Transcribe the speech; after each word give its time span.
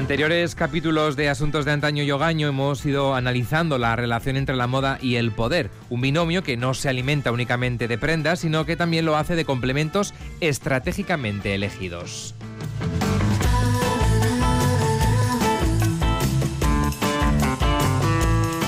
Anteriores 0.00 0.54
capítulos 0.54 1.14
de 1.14 1.28
Asuntos 1.28 1.66
de 1.66 1.72
Antaño 1.72 2.02
y 2.02 2.10
Hogaño 2.10 2.48
hemos 2.48 2.86
ido 2.86 3.14
analizando 3.14 3.76
la 3.76 3.94
relación 3.96 4.38
entre 4.38 4.56
la 4.56 4.66
moda 4.66 4.98
y 5.02 5.16
el 5.16 5.30
poder, 5.30 5.70
un 5.90 6.00
binomio 6.00 6.42
que 6.42 6.56
no 6.56 6.72
se 6.72 6.88
alimenta 6.88 7.30
únicamente 7.32 7.86
de 7.86 7.98
prendas, 7.98 8.40
sino 8.40 8.64
que 8.64 8.76
también 8.76 9.04
lo 9.04 9.16
hace 9.16 9.36
de 9.36 9.44
complementos 9.44 10.14
estratégicamente 10.40 11.54
elegidos. 11.54 12.34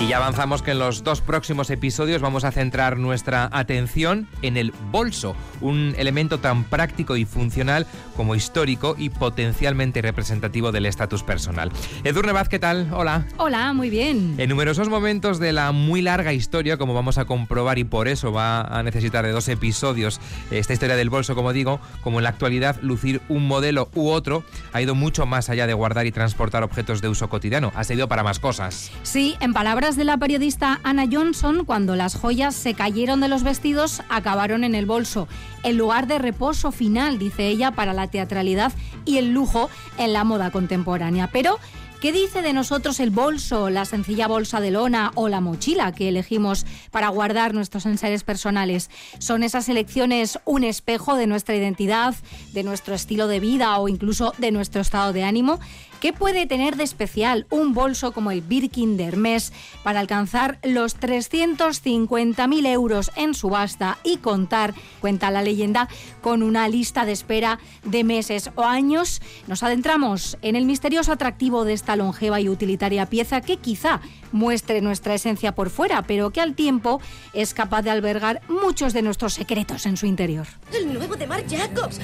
Y 0.03 0.09
ya 0.09 0.17
avanzamos 0.17 0.63
que 0.63 0.73
en 0.73 0.81
los 0.81 1.05
dos 1.05 1.21
próximos 1.21 1.71
episodios 1.71 2.21
vamos 2.21 2.43
a 2.43 2.51
centrar 2.51 2.97
nuestra 2.97 3.49
atención 3.53 4.27
en 4.43 4.57
el 4.57 4.73
bolso, 4.91 5.37
un 5.61 5.95
elemento 5.97 6.41
tan 6.41 6.65
práctico 6.65 7.17
y 7.17 7.25
funcional 7.25 7.87
como 8.17 8.35
histórico 8.35 8.97
y 8.99 9.11
potencialmente 9.11 10.03
representativo 10.03 10.73
del 10.73 10.87
estatus 10.87 11.23
personal. 11.23 11.71
Edurne 12.03 12.33
Vaz, 12.33 12.49
¿qué 12.49 12.59
tal? 12.59 12.91
Hola. 12.93 13.29
Hola, 13.37 13.73
muy 13.75 13.91
bien. 13.91 14.35
En 14.39 14.49
numerosos 14.49 14.89
momentos 14.89 15.39
de 15.39 15.53
la 15.53 15.71
muy 15.71 16.03
larga 16.03 16.33
historia, 16.33 16.79
como 16.79 16.95
vamos 16.95 17.17
a 17.17 17.25
comprobar 17.25 17.79
y 17.79 17.85
por 17.85 18.09
eso 18.09 18.33
va 18.33 18.63
a 18.63 18.83
necesitar 18.83 19.25
de 19.25 19.31
dos 19.31 19.47
episodios 19.47 20.21
esta 20.51 20.73
historia 20.73 20.97
del 20.97 21.11
bolso, 21.11 21.37
como 21.37 21.53
digo, 21.53 21.79
como 22.03 22.19
en 22.19 22.25
la 22.25 22.31
actualidad 22.31 22.77
lucir 22.83 23.21
un 23.29 23.47
modelo 23.47 23.89
u 23.95 24.09
otro 24.09 24.43
ha 24.73 24.81
ido 24.81 24.95
mucho 24.95 25.27
más 25.27 25.51
allá 25.51 25.67
de 25.67 25.75
guardar 25.75 26.07
y 26.07 26.13
transportar 26.13 26.63
objetos 26.63 27.01
de 27.01 27.09
uso 27.09 27.29
cotidiano, 27.29 27.73
ha 27.75 27.85
servido 27.85 28.09
para 28.09 28.23
más 28.23 28.39
cosas. 28.39 28.91
Sí, 29.03 29.37
en 29.41 29.53
palabras 29.53 29.97
de 29.97 30.05
la 30.05 30.17
periodista 30.17 30.81
Anna 30.83 31.07
Johnson, 31.11 31.65
cuando 31.65 31.97
las 31.97 32.15
joyas 32.15 32.55
se 32.55 32.75
cayeron 32.75 33.21
de 33.21 33.29
los 33.29 33.43
vestidos, 33.43 34.03
acabaron 34.09 34.65
en 34.65 34.75
el 34.75 34.87
bolso. 34.87 35.29
El 35.63 35.77
lugar 35.77 36.07
de 36.07 36.19
reposo 36.19 36.73
final, 36.73 37.19
dice 37.19 37.49
ella, 37.49 37.73
para 37.73 37.93
la 37.93 38.09
teatralidad 38.09 38.73
y 39.05 39.19
el 39.19 39.33
lujo 39.33 39.71
en 39.99 40.13
la 40.13 40.25
moda 40.25 40.51
contemporánea. 40.51 41.29
Pero 41.33 41.59
¿Qué 42.03 42.11
dice 42.11 42.43
de 42.43 42.53
nosotros 42.53 42.99
el 42.99 43.11
bolso, 43.11 43.71
la 43.71 43.85
sencilla 43.85 44.27
bolsa 44.27 44.61
de 44.61 44.73
lona 44.73 45.13
o 45.15 45.29
la 45.29 45.41
mochila 45.41 45.93
que 45.93 46.09
elegimos 46.09 46.67
para 46.91 47.07
guardar 47.11 47.55
nuestros 47.55 47.87
enseres 47.87 48.25
personales? 48.25 48.91
¿Son 49.21 49.45
esas 49.45 49.69
elecciones 49.69 50.41
un 50.45 50.65
espejo 50.65 51.15
de 51.15 51.29
nuestra 51.29 51.55
identidad, 51.55 52.17
de 52.55 52.65
nuestro 52.65 52.97
estilo 52.97 53.29
de 53.29 53.39
vida 53.39 53.79
o 53.79 53.87
incluso 53.87 54.35
de 54.39 54.51
nuestro 54.51 54.81
estado 54.81 55.13
de 55.13 55.23
ánimo? 55.23 55.61
¿Qué 56.03 56.13
puede 56.13 56.47
tener 56.47 56.75
de 56.75 56.83
especial 56.83 57.47
un 57.49 57.75
bolso 57.75 58.11
como 58.11 58.33
el 58.33 58.41
Birkin 58.41 58.97
de 58.97 59.05
Hermès 59.05 59.53
para 59.85 60.01
alcanzar 60.01 60.59
los 60.65 60.99
350.000 60.99 62.67
euros 62.67 63.13
en 63.15 63.35
subasta 63.35 63.99
y 64.03 64.17
contar, 64.17 64.75
cuenta 65.01 65.31
la 65.31 65.43
leyenda, 65.43 65.89
con 66.21 66.43
una 66.43 66.67
lista 66.67 67.05
de 67.05 67.13
espera 67.13 67.61
de 67.85 68.03
meses 68.03 68.51
o 68.57 68.65
años? 68.65 69.23
Nos 69.47 69.63
adentramos 69.63 70.39
en 70.43 70.57
el 70.57 70.65
misterioso 70.65 71.13
atractivo 71.13 71.65
de 71.65 71.75
esta 71.75 71.95
longeva 71.95 72.41
y 72.41 72.49
utilitaria 72.49 73.07
pieza 73.07 73.41
que 73.41 73.59
quizá 73.59 74.01
muestre 74.33 74.81
nuestra 74.81 75.15
esencia 75.15 75.55
por 75.55 75.71
fuera, 75.71 76.03
pero 76.03 76.31
que 76.31 76.41
al 76.41 76.57
tiempo 76.57 77.01
es 77.33 77.55
capaz 77.55 77.83
de 77.83 77.91
albergar 77.91 78.43
muchos 78.49 78.93
de 78.93 79.03
nuestros 79.03 79.35
secretos 79.35 79.87
en 79.87 79.97
su 79.97 80.07
interior. 80.07 80.49
El 80.73 80.95
nuevo 80.95 81.15
de 81.15 81.29
Marc 81.29 81.49
Jacobs. 81.49 82.01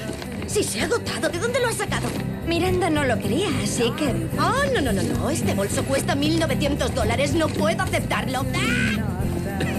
Si 0.47 0.63
se 0.63 0.79
ha 0.79 0.85
agotado, 0.85 1.27
¿de 1.27 1.37
dónde 1.37 1.59
lo 1.59 1.67
has 1.67 1.75
sacado? 1.75 2.07
Miranda 2.49 2.89
no 2.89 3.05
lo 3.05 3.19
quería, 3.19 3.47
así 3.63 3.91
que... 3.91 4.07
Oh, 4.39 4.73
no, 4.73 4.81
no, 4.81 4.91
no, 4.91 5.03
no. 5.03 5.29
Este 5.29 5.53
bolso 5.53 5.83
cuesta 5.85 6.15
1.900 6.15 6.89
dólares. 6.89 7.33
No 7.35 7.47
puedo 7.47 7.83
aceptarlo. 7.83 8.43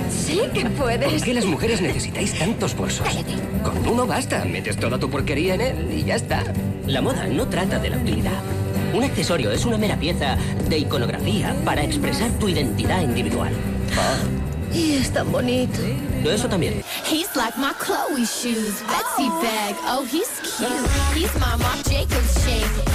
Sí 0.08 0.40
que 0.54 0.66
puedes. 0.66 1.12
¿Por 1.12 1.20
qué 1.20 1.34
las 1.34 1.46
mujeres 1.46 1.80
necesitáis 1.80 2.38
tantos 2.38 2.76
bolsos? 2.76 3.04
Cállate. 3.04 3.32
Con 3.64 3.88
uno 3.88 4.06
basta. 4.06 4.44
Metes 4.44 4.76
toda 4.76 4.98
tu 4.98 5.10
porquería 5.10 5.54
en 5.54 5.60
él 5.62 5.92
y 5.92 6.04
ya 6.04 6.14
está. 6.14 6.44
La 6.86 7.02
moda 7.02 7.26
no 7.26 7.48
trata 7.48 7.80
de 7.80 7.90
la 7.90 7.96
utilidad. 7.96 8.40
Un 8.94 9.02
accesorio 9.02 9.50
es 9.50 9.64
una 9.64 9.76
mera 9.76 9.96
pieza 9.96 10.36
de 10.68 10.78
iconografía 10.78 11.56
para 11.64 11.82
expresar 11.82 12.30
tu 12.38 12.48
identidad 12.48 13.02
individual. 13.02 13.52
Y 14.72 14.89
es 15.10 15.14
tan 15.14 15.32
bonito. 15.32 15.78
Eso 16.24 16.48
también. 16.48 16.82
He's 17.10 17.34
like 17.34 17.56
my 17.58 17.72
Chloe 17.84 18.24
shoes, 18.24 18.82
Betsy 18.86 19.28
bag. 19.42 19.76
Oh, 19.86 20.04
he's 20.04 20.28
cute. 20.42 20.70
He's 21.14 21.34
my 21.34 21.56
Marc 21.58 21.82
Jacobs 21.84 22.44
chain. 22.44 22.90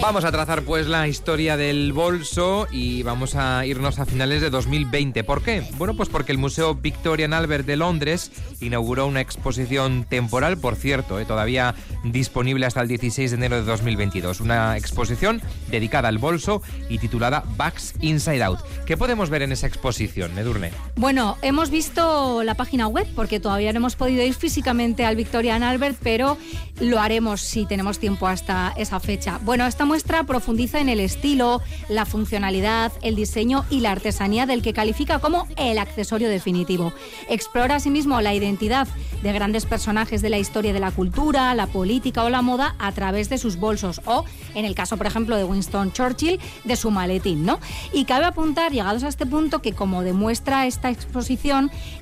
Vamos 0.00 0.24
a 0.24 0.32
trazar 0.32 0.62
pues 0.62 0.86
la 0.88 1.06
historia 1.06 1.56
del 1.56 1.92
bolso 1.92 2.66
y 2.70 3.02
vamos 3.02 3.36
a 3.36 3.64
irnos 3.66 3.98
a 3.98 4.06
finales 4.06 4.40
de 4.40 4.50
2020. 4.50 5.22
¿Por 5.24 5.42
qué? 5.42 5.62
Bueno, 5.76 5.94
pues 5.94 6.08
porque 6.08 6.32
el 6.32 6.38
Museo 6.38 6.74
Victorian 6.74 7.32
Albert 7.32 7.66
de 7.66 7.76
Londres 7.76 8.32
inauguró 8.60 9.06
una 9.06 9.20
exposición 9.20 10.04
temporal, 10.08 10.58
por 10.58 10.74
cierto, 10.76 11.20
eh, 11.20 11.26
todavía 11.26 11.74
disponible 12.04 12.66
hasta 12.66 12.80
el 12.80 12.88
16 12.88 13.30
de 13.30 13.36
enero 13.36 13.56
de 13.56 13.62
2022. 13.62 14.40
Una 14.40 14.76
exposición 14.76 15.40
dedicada 15.70 16.08
al 16.08 16.18
bolso 16.18 16.62
y 16.88 16.98
titulada 16.98 17.44
Bags 17.56 17.94
Inside 18.00 18.42
Out. 18.42 18.60
¿Qué 18.86 18.96
podemos 18.96 19.30
ver 19.30 19.42
en 19.42 19.52
esa 19.52 19.66
exposición, 19.66 20.36
Edurne? 20.38 20.72
Bueno, 20.96 21.36
hemos 21.42 21.70
visto 21.70 22.42
la 22.44 22.54
página 22.54 22.86
web 22.86 23.06
porque 23.14 23.40
todavía 23.40 23.72
no 23.72 23.78
hemos 23.78 23.96
podido 23.96 24.22
ir 24.22 24.34
físicamente 24.34 25.04
al 25.04 25.16
Victorian 25.16 25.62
Albert, 25.62 25.98
pero 26.02 26.38
lo 26.80 27.00
haremos 27.00 27.40
si 27.40 27.66
tenemos 27.66 27.98
tiempo 27.98 28.28
hasta 28.28 28.72
esa 28.76 29.00
fecha. 29.00 29.40
Bueno, 29.42 29.66
esta 29.66 29.84
muestra 29.84 30.24
profundiza 30.24 30.80
en 30.80 30.88
el 30.88 31.00
estilo, 31.00 31.60
la 31.88 32.06
funcionalidad, 32.06 32.92
el 33.02 33.16
diseño 33.16 33.64
y 33.70 33.80
la 33.80 33.90
artesanía 33.90 34.46
del 34.46 34.62
que 34.62 34.72
califica 34.72 35.18
como 35.18 35.46
el 35.56 35.78
accesorio 35.78 36.28
definitivo. 36.28 36.92
Explora 37.28 37.76
asimismo 37.76 38.20
la 38.20 38.34
identidad 38.34 38.86
de 39.22 39.32
grandes 39.32 39.66
personajes 39.66 40.22
de 40.22 40.30
la 40.30 40.38
historia 40.38 40.72
de 40.72 40.80
la 40.80 40.92
cultura, 40.92 41.54
la 41.54 41.66
política 41.66 42.24
o 42.24 42.30
la 42.30 42.42
moda 42.42 42.76
a 42.78 42.92
través 42.92 43.28
de 43.28 43.38
sus 43.38 43.56
bolsos 43.56 44.00
o, 44.04 44.24
en 44.54 44.64
el 44.64 44.74
caso, 44.74 44.96
por 44.96 45.06
ejemplo, 45.06 45.36
de 45.36 45.44
Winston 45.44 45.92
Churchill, 45.92 46.40
de 46.64 46.76
su 46.76 46.90
maletín, 46.90 47.44
¿no? 47.44 47.58
Y 47.92 48.04
cabe 48.04 48.26
apuntar, 48.26 48.72
llegados 48.72 49.02
a 49.02 49.08
este 49.08 49.26
punto, 49.26 49.60
que 49.60 49.72
como 49.72 50.02
demuestra 50.02 50.66
esta 50.66 50.90
exposición, 50.90 51.31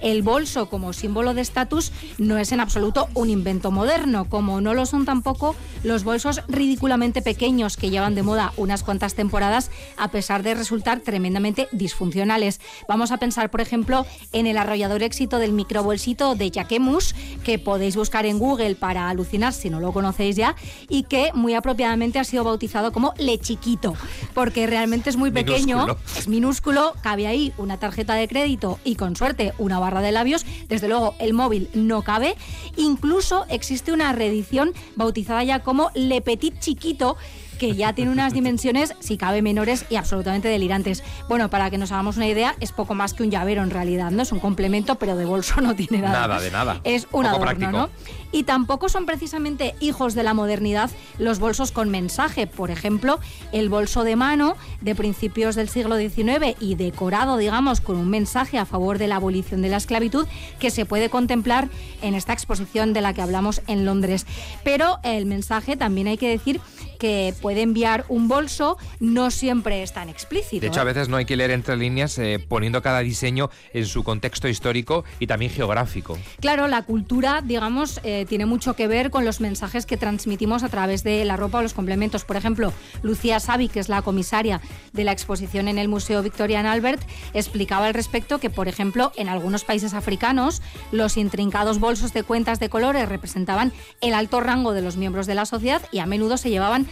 el 0.00 0.22
bolso 0.22 0.68
como 0.68 0.92
símbolo 0.92 1.34
de 1.34 1.40
estatus 1.40 1.92
no 2.18 2.38
es 2.38 2.52
en 2.52 2.60
absoluto 2.60 3.08
un 3.14 3.30
invento 3.30 3.70
moderno, 3.70 4.28
como 4.28 4.60
no 4.60 4.74
lo 4.74 4.86
son 4.86 5.04
tampoco 5.04 5.54
los 5.82 6.04
bolsos 6.04 6.42
ridículamente 6.48 7.22
pequeños 7.22 7.76
que 7.76 7.90
llevan 7.90 8.14
de 8.14 8.22
moda 8.22 8.52
unas 8.56 8.82
cuantas 8.82 9.14
temporadas 9.14 9.70
a 9.96 10.08
pesar 10.08 10.42
de 10.42 10.54
resultar 10.54 11.00
tremendamente 11.00 11.68
disfuncionales. 11.72 12.60
Vamos 12.88 13.12
a 13.12 13.18
pensar, 13.18 13.50
por 13.50 13.60
ejemplo, 13.60 14.06
en 14.32 14.46
el 14.46 14.58
arrollador 14.58 15.02
éxito 15.02 15.38
del 15.38 15.52
microbolsito 15.52 16.34
de 16.34 16.50
Jacquemus, 16.50 17.14
que 17.44 17.58
podéis 17.58 17.96
buscar 17.96 18.26
en 18.26 18.38
Google 18.38 18.74
para 18.74 19.08
alucinar 19.08 19.52
si 19.52 19.70
no 19.70 19.80
lo 19.80 19.92
conocéis 19.92 20.36
ya, 20.36 20.56
y 20.88 21.04
que 21.04 21.30
muy 21.34 21.54
apropiadamente 21.54 22.18
ha 22.18 22.24
sido 22.24 22.44
bautizado 22.44 22.92
como 22.92 23.14
Le 23.18 23.38
Chiquito, 23.38 23.94
porque 24.34 24.66
realmente 24.66 25.10
es 25.10 25.16
muy 25.16 25.30
pequeño, 25.30 25.76
Minúsculo. 25.76 25.98
es 26.16 26.28
minúsculo, 26.28 26.94
cabe 27.02 27.26
ahí 27.26 27.52
una 27.58 27.78
tarjeta 27.78 28.14
de 28.14 28.28
crédito 28.28 28.78
y 28.84 28.96
con 28.96 29.14
suerte 29.20 29.52
una 29.58 29.78
barra 29.78 30.00
de 30.00 30.12
labios. 30.12 30.46
Desde 30.68 30.88
luego 30.88 31.14
el 31.18 31.34
móvil 31.34 31.68
no 31.74 32.00
cabe. 32.00 32.36
Incluso 32.76 33.44
existe 33.50 33.92
una 33.92 34.14
reedición 34.14 34.72
bautizada 34.96 35.44
ya 35.44 35.58
como 35.58 35.90
Le 35.94 36.22
Petit 36.22 36.58
Chiquito 36.58 37.18
que 37.60 37.74
ya 37.74 37.92
tiene 37.92 38.10
unas 38.10 38.32
dimensiones, 38.32 38.94
si 39.00 39.18
cabe, 39.18 39.42
menores 39.42 39.84
y 39.90 39.96
absolutamente 39.96 40.48
delirantes. 40.48 41.04
Bueno, 41.28 41.50
para 41.50 41.68
que 41.68 41.76
nos 41.76 41.92
hagamos 41.92 42.16
una 42.16 42.26
idea, 42.26 42.56
es 42.58 42.72
poco 42.72 42.94
más 42.94 43.12
que 43.12 43.22
un 43.22 43.30
llavero 43.30 43.62
en 43.62 43.68
realidad, 43.68 44.10
¿no? 44.10 44.22
Es 44.22 44.32
un 44.32 44.40
complemento, 44.40 44.94
pero 44.94 45.14
de 45.14 45.26
bolso 45.26 45.60
no 45.60 45.76
tiene 45.76 45.98
nada. 45.98 46.20
Nada 46.20 46.40
de 46.40 46.50
nada. 46.50 46.80
Es 46.84 47.04
un 47.12 47.24
Poco 47.24 47.28
adorno, 47.28 47.44
práctico. 47.44 47.70
¿no? 47.70 47.90
Y 48.32 48.44
tampoco 48.44 48.88
son 48.88 49.04
precisamente 49.04 49.74
hijos 49.78 50.14
de 50.14 50.22
la 50.22 50.32
modernidad 50.32 50.90
los 51.18 51.38
bolsos 51.38 51.70
con 51.70 51.90
mensaje. 51.90 52.46
Por 52.46 52.70
ejemplo, 52.70 53.20
el 53.52 53.68
bolso 53.68 54.04
de 54.04 54.16
mano 54.16 54.56
de 54.80 54.94
principios 54.94 55.54
del 55.54 55.68
siglo 55.68 55.98
XIX 55.98 56.56
y 56.60 56.76
decorado, 56.76 57.36
digamos, 57.36 57.82
con 57.82 57.96
un 57.96 58.08
mensaje 58.08 58.56
a 58.56 58.64
favor 58.64 58.96
de 58.96 59.06
la 59.06 59.16
abolición 59.16 59.60
de 59.60 59.68
la 59.68 59.76
esclavitud 59.76 60.26
que 60.58 60.70
se 60.70 60.86
puede 60.86 61.10
contemplar 61.10 61.68
en 62.00 62.14
esta 62.14 62.32
exposición 62.32 62.94
de 62.94 63.02
la 63.02 63.12
que 63.12 63.20
hablamos 63.20 63.60
en 63.66 63.84
Londres. 63.84 64.26
Pero 64.64 64.98
el 65.02 65.26
mensaje 65.26 65.76
también 65.76 66.06
hay 66.06 66.16
que 66.16 66.30
decir 66.30 66.60
que 66.98 67.34
puede 67.40 67.49
puede 67.50 67.62
enviar 67.62 68.04
un 68.08 68.28
bolso 68.28 68.78
no 69.00 69.32
siempre 69.32 69.82
es 69.82 69.92
tan 69.92 70.08
explícito. 70.08 70.60
De 70.60 70.68
hecho, 70.68 70.78
a 70.78 70.82
¿eh? 70.84 70.86
veces 70.86 71.08
no 71.08 71.16
hay 71.16 71.24
que 71.24 71.34
leer 71.34 71.50
entre 71.50 71.76
líneas 71.76 72.16
eh, 72.18 72.38
poniendo 72.38 72.80
cada 72.80 73.00
diseño 73.00 73.50
en 73.74 73.86
su 73.86 74.04
contexto 74.04 74.46
histórico 74.46 75.02
y 75.18 75.26
también 75.26 75.50
geográfico. 75.50 76.16
Claro, 76.38 76.68
la 76.68 76.82
cultura, 76.82 77.42
digamos, 77.44 77.98
eh, 78.04 78.24
tiene 78.28 78.46
mucho 78.46 78.74
que 78.76 78.86
ver 78.86 79.10
con 79.10 79.24
los 79.24 79.40
mensajes 79.40 79.84
que 79.84 79.96
transmitimos 79.96 80.62
a 80.62 80.68
través 80.68 81.02
de 81.02 81.24
la 81.24 81.34
ropa 81.36 81.58
o 81.58 81.62
los 81.62 81.74
complementos. 81.74 82.24
Por 82.24 82.36
ejemplo, 82.36 82.72
Lucía 83.02 83.40
Savi, 83.40 83.66
que 83.66 83.80
es 83.80 83.88
la 83.88 84.02
comisaria 84.02 84.60
de 84.92 85.02
la 85.02 85.10
exposición 85.10 85.66
en 85.66 85.78
el 85.78 85.88
Museo 85.88 86.22
Victorian 86.22 86.66
Albert, 86.66 87.02
explicaba 87.34 87.86
al 87.86 87.94
respecto 87.94 88.38
que, 88.38 88.50
por 88.50 88.68
ejemplo, 88.68 89.10
en 89.16 89.28
algunos 89.28 89.64
países 89.64 89.92
africanos, 89.92 90.62
los 90.92 91.16
intrincados 91.16 91.80
bolsos 91.80 92.12
de 92.12 92.22
cuentas 92.22 92.60
de 92.60 92.68
colores 92.68 93.08
representaban 93.08 93.72
el 94.00 94.14
alto 94.14 94.38
rango 94.38 94.72
de 94.72 94.82
los 94.82 94.96
miembros 94.96 95.26
de 95.26 95.34
la 95.34 95.46
sociedad 95.46 95.82
y 95.90 95.98
a 95.98 96.06
menudo 96.06 96.36
se 96.36 96.50
llevaban 96.50 96.86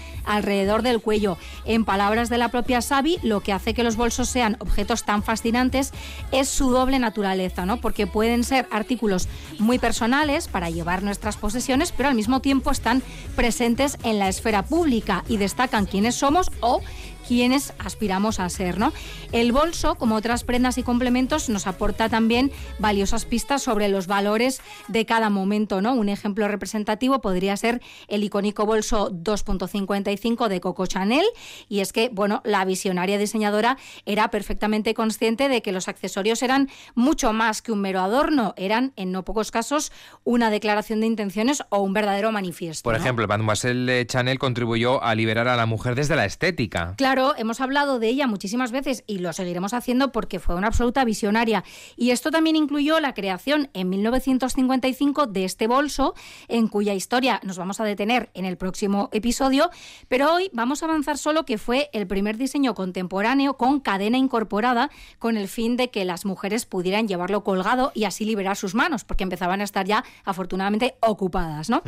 alrededor 0.48 0.82
del 0.82 1.00
cuello. 1.00 1.36
En 1.66 1.84
palabras 1.84 2.30
de 2.30 2.38
la 2.38 2.48
propia 2.48 2.80
Savi, 2.80 3.18
lo 3.22 3.40
que 3.40 3.52
hace 3.52 3.74
que 3.74 3.84
los 3.84 3.96
bolsos 3.96 4.30
sean 4.30 4.56
objetos 4.60 5.04
tan 5.04 5.22
fascinantes 5.22 5.92
es 6.32 6.48
su 6.48 6.70
doble 6.70 6.98
naturaleza, 6.98 7.66
¿no? 7.66 7.80
Porque 7.82 8.06
pueden 8.06 8.44
ser 8.44 8.66
artículos 8.70 9.28
muy 9.58 9.78
personales 9.78 10.48
para 10.48 10.70
llevar 10.70 11.02
nuestras 11.02 11.36
posesiones, 11.36 11.92
pero 11.92 12.08
al 12.08 12.14
mismo 12.14 12.40
tiempo 12.40 12.70
están 12.70 13.02
presentes 13.36 13.98
en 14.04 14.18
la 14.18 14.28
esfera 14.28 14.62
pública 14.62 15.22
y 15.28 15.36
destacan 15.36 15.84
quiénes 15.84 16.14
somos 16.14 16.50
o 16.60 16.80
quienes 17.28 17.74
aspiramos 17.78 18.40
a 18.40 18.48
ser. 18.48 18.78
¿no? 18.78 18.92
El 19.32 19.52
bolso, 19.52 19.96
como 19.96 20.16
otras 20.16 20.44
prendas 20.44 20.78
y 20.78 20.82
complementos, 20.82 21.50
nos 21.50 21.66
aporta 21.66 22.08
también 22.08 22.50
valiosas 22.78 23.26
pistas 23.26 23.62
sobre 23.62 23.88
los 23.88 24.06
valores 24.06 24.62
de 24.88 25.04
cada 25.04 25.28
momento. 25.28 25.82
¿no? 25.82 25.92
Un 25.92 26.08
ejemplo 26.08 26.48
representativo 26.48 27.20
podría 27.20 27.54
ser 27.58 27.82
el 28.08 28.24
icónico 28.24 28.64
bolso 28.64 29.10
2.55 29.10 30.48
de 30.48 30.60
Coco 30.60 30.86
Chanel, 30.86 31.26
y 31.68 31.80
es 31.80 31.92
que 31.92 32.08
bueno, 32.08 32.40
la 32.44 32.64
visionaria 32.64 33.18
diseñadora 33.18 33.76
era 34.06 34.30
perfectamente 34.30 34.94
consciente 34.94 35.50
de 35.50 35.60
que 35.60 35.72
los 35.72 35.88
accesorios 35.88 36.42
eran 36.42 36.70
mucho 36.94 37.34
más 37.34 37.60
que 37.60 37.72
un 37.72 37.82
mero 37.82 38.00
adorno, 38.00 38.54
eran 38.56 38.94
en 38.96 39.12
no 39.12 39.24
pocos 39.24 39.50
casos 39.50 39.92
una 40.24 40.48
declaración 40.48 41.00
de 41.00 41.06
intenciones 41.06 41.62
o 41.68 41.80
un 41.80 41.92
verdadero 41.92 42.32
manifiesto. 42.32 42.84
Por 42.84 42.94
¿no? 42.94 43.00
ejemplo, 43.00 43.28
Mademoiselle 43.28 44.06
Chanel 44.06 44.38
contribuyó 44.38 45.02
a 45.02 45.14
liberar 45.14 45.48
a 45.48 45.56
la 45.56 45.66
mujer 45.66 45.94
desde 45.94 46.16
la 46.16 46.24
estética. 46.24 46.94
Claro, 46.96 47.17
hemos 47.36 47.60
hablado 47.60 47.98
de 47.98 48.08
ella 48.08 48.26
muchísimas 48.26 48.72
veces 48.72 49.04
y 49.06 49.18
lo 49.18 49.32
seguiremos 49.32 49.74
haciendo 49.74 50.12
porque 50.12 50.38
fue 50.38 50.54
una 50.54 50.68
absoluta 50.68 51.04
visionaria. 51.04 51.64
Y 51.96 52.10
esto 52.10 52.30
también 52.30 52.56
incluyó 52.56 53.00
la 53.00 53.14
creación 53.14 53.70
en 53.74 53.88
1955 53.88 55.26
de 55.26 55.44
este 55.44 55.66
bolso, 55.66 56.14
en 56.48 56.68
cuya 56.68 56.94
historia 56.94 57.40
nos 57.42 57.58
vamos 57.58 57.80
a 57.80 57.84
detener 57.84 58.30
en 58.34 58.44
el 58.44 58.56
próximo 58.56 59.08
episodio, 59.12 59.70
pero 60.08 60.32
hoy 60.34 60.50
vamos 60.52 60.82
a 60.82 60.86
avanzar 60.86 61.18
solo 61.18 61.44
que 61.44 61.58
fue 61.58 61.90
el 61.92 62.06
primer 62.06 62.36
diseño 62.36 62.74
contemporáneo 62.74 63.56
con 63.56 63.80
cadena 63.80 64.18
incorporada 64.18 64.90
con 65.18 65.36
el 65.36 65.48
fin 65.48 65.76
de 65.76 65.90
que 65.90 66.04
las 66.04 66.24
mujeres 66.24 66.66
pudieran 66.66 67.08
llevarlo 67.08 67.44
colgado 67.44 67.92
y 67.94 68.04
así 68.04 68.24
liberar 68.24 68.56
sus 68.56 68.74
manos, 68.74 69.04
porque 69.04 69.24
empezaban 69.24 69.60
a 69.60 69.64
estar 69.64 69.86
ya 69.86 70.04
afortunadamente 70.24 70.96
ocupadas. 71.00 71.70
¿no? 71.70 71.82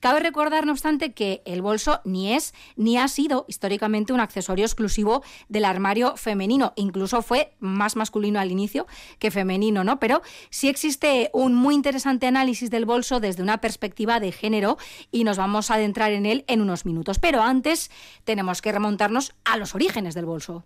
Cabe 0.00 0.20
recordar, 0.20 0.66
no 0.66 0.72
obstante, 0.72 1.12
que 1.12 1.42
el 1.44 1.62
bolso 1.62 2.00
ni 2.04 2.34
es 2.34 2.54
ni 2.76 2.98
ha 2.98 3.08
sido 3.08 3.44
históricamente 3.48 4.12
un 4.12 4.20
accesorio 4.20 4.64
exclusivo 4.74 5.22
del 5.48 5.64
armario 5.64 6.16
femenino. 6.16 6.72
Incluso 6.76 7.22
fue 7.22 7.52
más 7.60 7.94
masculino 7.94 8.40
al 8.40 8.50
inicio 8.50 8.86
que 9.18 9.30
femenino, 9.30 9.84
¿no? 9.84 10.00
Pero 10.00 10.22
sí 10.50 10.68
existe 10.68 11.30
un 11.32 11.54
muy 11.54 11.74
interesante 11.74 12.26
análisis 12.26 12.70
del 12.70 12.84
bolso 12.84 13.20
desde 13.20 13.42
una 13.42 13.58
perspectiva 13.58 14.18
de 14.18 14.32
género 14.32 14.76
y 15.12 15.24
nos 15.24 15.36
vamos 15.36 15.70
a 15.70 15.74
adentrar 15.74 16.12
en 16.12 16.26
él 16.26 16.44
en 16.48 16.60
unos 16.60 16.84
minutos. 16.84 17.18
Pero 17.18 17.42
antes 17.42 17.90
tenemos 18.24 18.60
que 18.60 18.72
remontarnos 18.72 19.34
a 19.44 19.56
los 19.56 19.74
orígenes 19.74 20.14
del 20.14 20.26
bolso. 20.26 20.64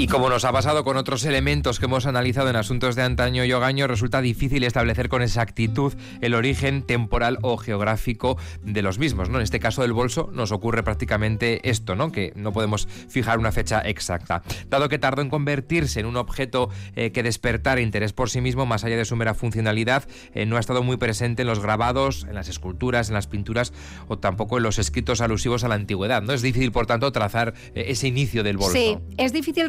Y 0.00 0.06
como 0.06 0.30
nos 0.30 0.46
ha 0.46 0.52
pasado 0.52 0.82
con 0.82 0.96
otros 0.96 1.26
elementos 1.26 1.78
que 1.78 1.84
hemos 1.84 2.06
analizado 2.06 2.48
en 2.48 2.56
asuntos 2.56 2.96
de 2.96 3.02
antaño 3.02 3.44
y 3.44 3.52
hogaño, 3.52 3.86
resulta 3.86 4.22
difícil 4.22 4.64
establecer 4.64 5.10
con 5.10 5.20
exactitud 5.20 5.92
el 6.22 6.32
origen 6.32 6.80
temporal 6.80 7.36
o 7.42 7.58
geográfico 7.58 8.38
de 8.62 8.80
los 8.80 8.98
mismos. 8.98 9.28
¿no? 9.28 9.36
En 9.36 9.42
este 9.42 9.60
caso 9.60 9.82
del 9.82 9.92
bolso 9.92 10.30
nos 10.32 10.52
ocurre 10.52 10.82
prácticamente 10.82 11.68
esto, 11.68 11.96
¿no? 11.96 12.12
que 12.12 12.32
no 12.34 12.50
podemos 12.54 12.88
fijar 13.10 13.38
una 13.38 13.52
fecha 13.52 13.82
exacta. 13.82 14.42
Dado 14.70 14.88
que 14.88 14.98
tardó 14.98 15.20
en 15.20 15.28
convertirse 15.28 16.00
en 16.00 16.06
un 16.06 16.16
objeto 16.16 16.70
eh, 16.96 17.12
que 17.12 17.22
despertara 17.22 17.82
interés 17.82 18.14
por 18.14 18.30
sí 18.30 18.40
mismo, 18.40 18.64
más 18.64 18.84
allá 18.84 18.96
de 18.96 19.04
su 19.04 19.16
mera 19.16 19.34
funcionalidad, 19.34 20.08
eh, 20.32 20.46
no 20.46 20.56
ha 20.56 20.60
estado 20.60 20.82
muy 20.82 20.96
presente 20.96 21.42
en 21.42 21.48
los 21.48 21.60
grabados, 21.60 22.24
en 22.26 22.36
las 22.36 22.48
esculturas, 22.48 23.08
en 23.08 23.16
las 23.16 23.26
pinturas 23.26 23.74
o 24.08 24.18
tampoco 24.18 24.56
en 24.56 24.62
los 24.62 24.78
escritos 24.78 25.20
alusivos 25.20 25.62
a 25.62 25.68
la 25.68 25.74
antigüedad. 25.74 26.22
¿no? 26.22 26.32
Es 26.32 26.40
difícil, 26.40 26.72
por 26.72 26.86
tanto, 26.86 27.12
trazar 27.12 27.52
eh, 27.74 27.84
ese 27.88 28.08
inicio 28.08 28.42
del 28.42 28.56
bolso. 28.56 28.72
Sí, 28.72 28.96
es 29.18 29.34
difícil 29.34 29.68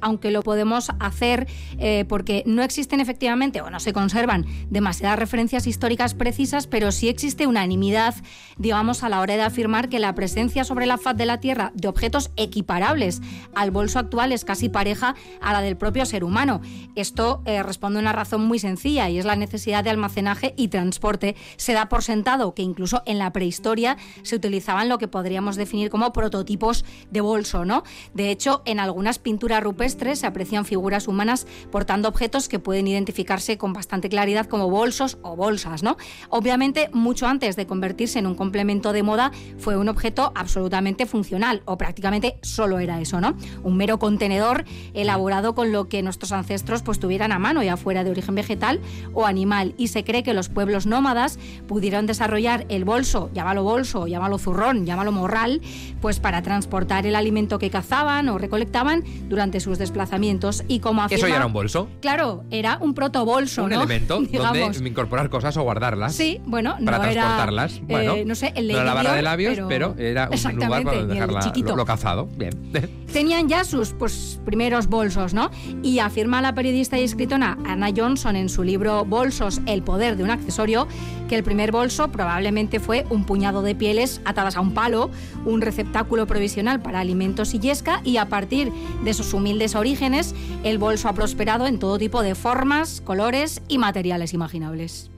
aunque 0.00 0.30
lo 0.30 0.42
podemos 0.42 0.90
hacer 1.00 1.46
eh, 1.78 2.04
porque 2.08 2.42
no 2.46 2.62
existen 2.62 3.00
efectivamente 3.00 3.60
o 3.60 3.70
no 3.70 3.80
se 3.80 3.92
conservan 3.92 4.46
demasiadas 4.70 5.18
referencias 5.18 5.66
históricas 5.66 6.14
precisas, 6.14 6.66
pero 6.66 6.92
sí 6.92 7.08
existe 7.08 7.46
unanimidad, 7.46 8.14
digamos, 8.56 9.02
a 9.02 9.08
la 9.08 9.20
hora 9.20 9.36
de 9.36 9.42
afirmar 9.42 9.88
que 9.88 9.98
la 9.98 10.14
presencia 10.14 10.64
sobre 10.64 10.86
la 10.86 10.98
faz 10.98 11.16
de 11.16 11.26
la 11.26 11.40
Tierra 11.40 11.72
de 11.74 11.88
objetos 11.88 12.30
equiparables 12.36 13.20
al 13.54 13.70
bolso 13.70 13.98
actual 13.98 14.32
es 14.32 14.44
casi 14.44 14.68
pareja 14.68 15.14
a 15.40 15.52
la 15.52 15.60
del 15.60 15.76
propio 15.76 16.06
ser 16.06 16.24
humano. 16.24 16.60
Esto 16.94 17.42
eh, 17.44 17.62
responde 17.62 17.98
a 17.98 18.02
una 18.02 18.12
razón 18.12 18.46
muy 18.46 18.58
sencilla 18.58 19.08
y 19.08 19.18
es 19.18 19.24
la 19.24 19.36
necesidad 19.36 19.84
de 19.84 19.90
almacenaje 19.90 20.54
y 20.56 20.68
transporte. 20.68 21.36
Se 21.56 21.72
da 21.72 21.88
por 21.88 22.02
sentado 22.02 22.54
que 22.54 22.62
incluso 22.62 23.02
en 23.06 23.18
la 23.18 23.32
prehistoria 23.32 23.96
se 24.22 24.36
utilizaban 24.36 24.88
lo 24.88 24.98
que 24.98 25.08
podríamos 25.08 25.56
definir 25.56 25.90
como 25.90 26.12
prototipos 26.12 26.84
de 27.10 27.20
bolso, 27.20 27.64
¿no? 27.64 27.82
De 28.14 28.30
hecho, 28.30 28.62
en 28.64 28.80
algunas 28.80 29.18
pinturas 29.18 29.49
rupestres 29.58 30.20
se 30.20 30.26
aprecian 30.28 30.64
figuras 30.64 31.08
humanas 31.08 31.48
portando 31.72 32.08
objetos 32.08 32.48
que 32.48 32.60
pueden 32.60 32.86
identificarse 32.86 33.58
con 33.58 33.72
bastante 33.72 34.08
claridad 34.08 34.46
como 34.46 34.70
bolsos 34.70 35.18
o 35.22 35.34
bolsas, 35.34 35.82
¿no? 35.82 35.96
Obviamente, 36.28 36.90
mucho 36.92 37.26
antes 37.26 37.56
de 37.56 37.66
convertirse 37.66 38.18
en 38.18 38.26
un 38.26 38.34
complemento 38.34 38.92
de 38.92 39.02
moda, 39.02 39.32
fue 39.58 39.76
un 39.76 39.88
objeto 39.88 40.32
absolutamente 40.34 41.06
funcional, 41.06 41.62
o 41.64 41.78
prácticamente 41.78 42.38
solo 42.42 42.78
era 42.78 43.00
eso, 43.00 43.20
¿no? 43.20 43.36
Un 43.62 43.76
mero 43.76 43.98
contenedor 43.98 44.64
elaborado 44.92 45.54
con 45.54 45.72
lo 45.72 45.88
que 45.88 46.02
nuestros 46.02 46.32
ancestros 46.32 46.82
pues 46.82 47.00
tuvieran 47.00 47.32
a 47.32 47.38
mano, 47.38 47.62
ya 47.62 47.76
fuera 47.76 48.04
de 48.04 48.10
origen 48.10 48.34
vegetal 48.34 48.80
o 49.14 49.26
animal. 49.26 49.74
Y 49.78 49.88
se 49.88 50.04
cree 50.04 50.22
que 50.22 50.34
los 50.34 50.48
pueblos 50.48 50.86
nómadas 50.86 51.38
pudieron 51.66 52.06
desarrollar 52.06 52.66
el 52.68 52.84
bolso, 52.84 53.30
llámalo 53.32 53.64
bolso, 53.64 54.06
llámalo 54.06 54.38
zurrón, 54.38 54.84
llámalo 54.84 55.12
morral, 55.12 55.62
pues 56.00 56.20
para 56.20 56.42
transportar 56.42 57.06
el 57.06 57.16
alimento 57.16 57.58
que 57.58 57.70
cazaban 57.70 58.28
o 58.28 58.36
recolectaban 58.38 59.04
durante 59.28 59.39
sus 59.60 59.78
desplazamientos. 59.78 60.64
Y 60.68 60.80
como 60.80 61.02
afirma, 61.02 61.18
¿Eso 61.18 61.28
ya 61.28 61.36
era 61.36 61.46
un 61.46 61.52
bolso? 61.52 61.88
Claro, 62.00 62.44
era 62.50 62.78
un 62.80 62.94
protobolso, 62.94 63.64
Un 63.64 63.70
¿no? 63.70 63.76
elemento 63.76 64.20
Digamos. 64.30 64.76
donde 64.76 64.88
incorporar 64.88 65.30
cosas 65.30 65.56
o 65.56 65.62
guardarlas. 65.62 66.14
Sí, 66.14 66.40
bueno, 66.44 66.76
para 66.84 66.98
no 66.98 67.04
era, 67.04 67.12
transportarlas. 67.12 67.72
eh, 67.76 67.82
bueno, 67.88 68.14
no 68.26 68.34
sé, 68.34 68.52
el 68.54 68.68
no 68.68 68.74
era 68.74 68.84
la 68.84 68.94
Lady 68.94 69.04
barra 69.04 69.16
de 69.16 69.22
labios, 69.22 69.58
pero, 69.68 69.94
era 69.98 70.28
un 70.30 70.54
lugar 70.56 70.82
para 70.84 70.96
y 70.96 71.00
el 71.00 71.08
dejar 71.08 71.38
chiquito. 71.40 71.70
lo, 71.70 71.76
lo 71.76 71.84
cazado. 71.86 72.26
Bien. 72.36 72.52
tenían 73.12 73.48
ya 73.48 73.64
sus 73.64 73.90
pues, 73.92 74.38
primeros 74.44 74.86
bolsos, 74.86 75.34
¿no? 75.34 75.50
Y 75.82 75.98
afirma 75.98 76.40
la 76.40 76.54
periodista 76.54 76.98
y 76.98 77.02
escritora 77.04 77.58
Anna 77.66 77.88
Johnson 77.96 78.36
en 78.36 78.48
su 78.48 78.62
libro 78.62 79.04
Bolsos, 79.04 79.60
el 79.66 79.82
poder 79.82 80.16
de 80.16 80.24
un 80.24 80.30
accesorio, 80.30 80.86
que 81.28 81.36
el 81.36 81.42
primer 81.44 81.72
bolso 81.72 82.08
probablemente 82.10 82.80
fue 82.80 83.06
un 83.10 83.24
puñado 83.24 83.62
de 83.62 83.74
pieles 83.74 84.20
atadas 84.24 84.56
a 84.56 84.60
un 84.60 84.74
palo, 84.74 85.10
un 85.44 85.60
receptáculo 85.60 86.26
provisional 86.26 86.80
para 86.80 87.00
alimentos 87.00 87.54
y 87.54 87.58
yesca, 87.60 88.00
y 88.04 88.16
a 88.16 88.28
partir 88.28 88.72
de 89.04 89.10
esos 89.10 89.29
humildes 89.34 89.74
orígenes, 89.74 90.34
el 90.64 90.78
bolso 90.78 91.08
ha 91.08 91.14
prosperado 91.14 91.66
en 91.66 91.78
todo 91.78 91.98
tipo 91.98 92.22
de 92.22 92.34
formas, 92.34 93.00
colores 93.00 93.62
y 93.68 93.78
materiales 93.78 94.34
imaginables. 94.34 95.10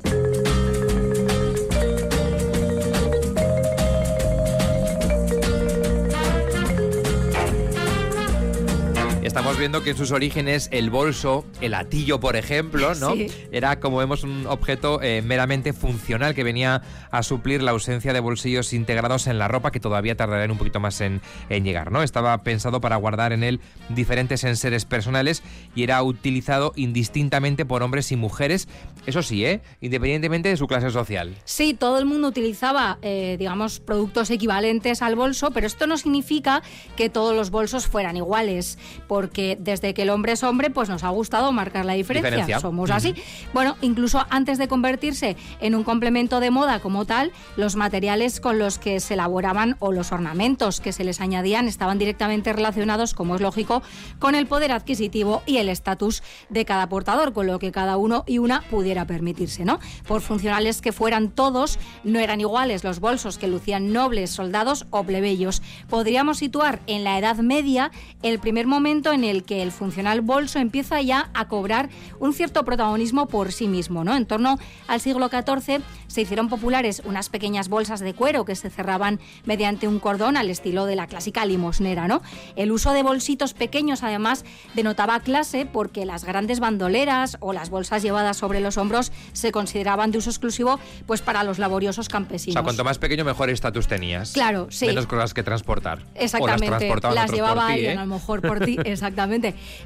Viendo 9.63 9.85
que 9.85 9.91
en 9.91 9.97
sus 9.97 10.11
orígenes 10.11 10.69
el 10.73 10.91
bolso, 10.91 11.45
el 11.61 11.75
atillo, 11.75 12.19
por 12.19 12.35
ejemplo, 12.35 12.97
¿no? 12.97 13.15
Sí. 13.15 13.29
Era, 13.53 13.79
como 13.79 13.99
vemos, 13.99 14.25
un 14.25 14.45
objeto 14.49 15.01
eh, 15.01 15.23
meramente 15.23 15.73
funcional 15.73 16.35
que 16.35 16.43
venía 16.43 16.83
a 17.13 17.23
suplir 17.23 17.63
la 17.63 17.71
ausencia 17.71 18.13
de 18.13 18.19
bolsillos 18.19 18.73
integrados 18.73 19.29
en 19.29 19.39
la 19.39 19.47
ropa 19.47 19.71
que 19.71 19.79
todavía 19.79 20.17
tardarían 20.17 20.51
un 20.51 20.59
poquito 20.59 20.81
más 20.81 21.01
en, 21.01 21.21
en 21.49 21.63
llegar, 21.63 21.93
¿no? 21.93 22.03
Estaba 22.03 22.37
pensado 22.43 22.81
para 22.81 22.97
guardar 22.97 23.33
en 23.33 23.45
él 23.45 23.61
diferentes 23.89 24.43
enseres 24.43 24.85
personales 24.85 25.45
y 25.77 25.85
era 25.85 26.03
utilizado 26.03 26.73
indistintamente 26.75 27.65
por 27.65 27.85
hombres 27.85 28.11
y 28.11 28.17
mujeres, 28.17 28.67
eso 29.07 29.23
sí, 29.23 29.45
¿eh? 29.45 29.61
Independientemente 29.81 30.49
de 30.49 30.57
su 30.57 30.67
clase 30.67 30.91
social. 30.91 31.37
Sí, 31.45 31.73
todo 31.73 32.01
el 32.01 32.05
mundo 32.05 32.27
utilizaba, 32.27 32.99
eh, 33.03 33.37
digamos, 33.39 33.79
productos 33.79 34.29
equivalentes 34.31 35.03
al 35.03 35.15
bolso, 35.15 35.53
pero 35.53 35.69
esto 35.69 35.87
no 35.87 35.97
significa 35.99 36.65
que 36.97 37.09
todos 37.09 37.37
los 37.37 37.51
bolsos 37.51 37.87
fueran 37.87 38.17
iguales, 38.17 38.77
porque 39.07 39.52
desde 39.59 39.95
que 39.95 40.03
el 40.03 40.11
hombre 40.11 40.33
es 40.33 40.43
hombre, 40.43 40.71
pues 40.71 40.89
nos 40.89 41.05
ha 41.05 41.11
gustado 41.11 41.53
marcar 41.53 41.85
la 41.85 41.95
diferencia. 41.95 42.31
Diferencia. 42.31 42.61
Somos 42.61 42.91
así. 42.91 43.15
Bueno, 43.53 43.77
incluso 43.81 44.25
antes 44.31 44.59
de 44.59 44.69
convertirse 44.69 45.37
en 45.61 45.75
un 45.75 45.85
complemento 45.85 46.41
de 46.41 46.51
moda 46.51 46.81
como 46.81 47.05
tal, 47.05 47.33
los 47.57 47.77
materiales 47.77 48.41
con 48.41 48.59
los 48.59 48.79
que 48.79 49.01
se 49.01 49.15
elaboraban 49.15 49.77
o 49.79 49.93
los 49.93 50.13
ornamentos 50.13 50.81
que 50.81 50.93
se 50.93 51.05
les 51.05 51.21
añadían 51.21 51.69
estaban 51.69 51.99
directamente 51.99 52.53
relacionados, 52.53 53.15
como 53.15 53.37
es 53.37 53.41
lógico, 53.41 53.83
con 54.19 54.35
el 54.35 54.47
poder 54.47 54.73
adquisitivo 54.73 55.43
y 55.47 55.59
el 55.59 55.69
estatus 55.69 56.23
de 56.49 56.65
cada 56.65 56.89
portador, 56.89 57.33
con 57.33 57.47
lo 57.47 57.59
que 57.59 57.73
cada 57.73 57.97
uno 57.97 58.25
y 58.27 58.39
una 58.39 58.63
pudiera 58.63 59.07
permitirse, 59.07 59.65
¿no? 59.65 59.81
Por 60.07 60.21
funcionales 60.21 60.81
que 60.81 60.93
fueran 60.93 61.31
todos, 61.31 61.79
no 62.05 62.19
eran 62.19 62.41
iguales 62.41 62.85
los 62.85 63.01
bolsos 63.01 63.39
que 63.39 63.49
lucían 63.49 63.93
nobles, 63.93 64.31
soldados 64.31 64.87
o 64.91 65.05
plebeyos. 65.05 65.63
Podríamos 65.89 66.39
situar 66.39 66.81
en 66.87 67.05
la 67.05 67.19
Edad 67.19 67.37
Media 67.37 67.91
el 68.23 68.39
primer 68.39 68.67
momento 68.67 69.13
en 69.13 69.25
el 69.25 69.42
que 69.43 69.63
el 69.63 69.73
funcional 69.73 70.21
bolso 70.21 70.59
empieza 70.59 71.01
ya 71.01 71.31
a 71.35 71.49
cobrar 71.49 71.89
un 72.19 72.33
cierto 72.33 72.65
protagonismo 72.65 73.27
por 73.29 73.53
sí 73.53 73.69
mismo, 73.69 74.05
¿no? 74.05 74.17
En 74.17 74.27
torno 74.27 74.59
al 74.89 75.01
siglo 75.01 75.29
XIV 75.29 75.83
se 76.07 76.21
hicieron 76.21 76.49
populares 76.49 77.03
unas 77.05 77.29
pequeñas 77.29 77.69
bolsas 77.69 78.01
de 78.01 78.15
cuero 78.15 78.45
que 78.45 78.55
se 78.55 78.71
cerraban 78.71 79.21
mediante 79.45 79.89
un 79.89 79.99
cordón 79.99 80.37
al 80.37 80.51
estilo 80.51 80.87
de 80.87 80.97
la 80.97 81.07
clásica 81.07 81.45
limosnera, 81.45 82.09
¿no? 82.09 82.23
El 82.57 82.73
uso 82.73 82.93
de 82.93 83.03
bolsitos 83.03 83.55
pequeños 83.55 84.03
además 84.03 84.45
denotaba 84.75 85.21
clase 85.21 85.67
porque 85.67 86.05
las 86.05 86.25
grandes 86.25 86.61
bandoleras 86.61 87.37
o 87.41 87.53
las 87.53 87.71
bolsas 87.71 88.03
llevadas 88.03 88.37
sobre 88.37 88.61
los 88.61 88.77
hombros 88.77 89.13
se 89.33 89.53
consideraban 89.53 90.11
de 90.11 90.19
uso 90.19 90.31
exclusivo 90.31 90.79
pues 91.07 91.23
para 91.23 91.45
los 91.45 91.59
laboriosos 91.59 92.09
O 92.09 92.11
campesinos. 92.11 92.55
sea, 92.55 92.63
cuanto 92.63 92.85
más 92.85 92.99
pequeño, 92.99 93.25
mejor 93.25 93.51
estatus 93.51 93.89
tenías. 93.89 94.33
Claro, 94.33 94.69
sí. 94.71 94.87
Menos 94.87 95.07
cosas 95.07 95.35
que 95.35 95.43
transportar. 95.43 96.03
Exactamente, 96.15 96.91
O 96.91 96.95
las 96.95 97.15
las 97.15 97.33
llevaba 97.33 97.69
alguien, 97.69 97.93
¿eh? 97.93 97.99
a 97.99 98.05
lo 98.05 98.15
mejor 98.15 98.43
por 98.43 98.61
ti, 98.61 98.77
exactamente. 98.85 99.32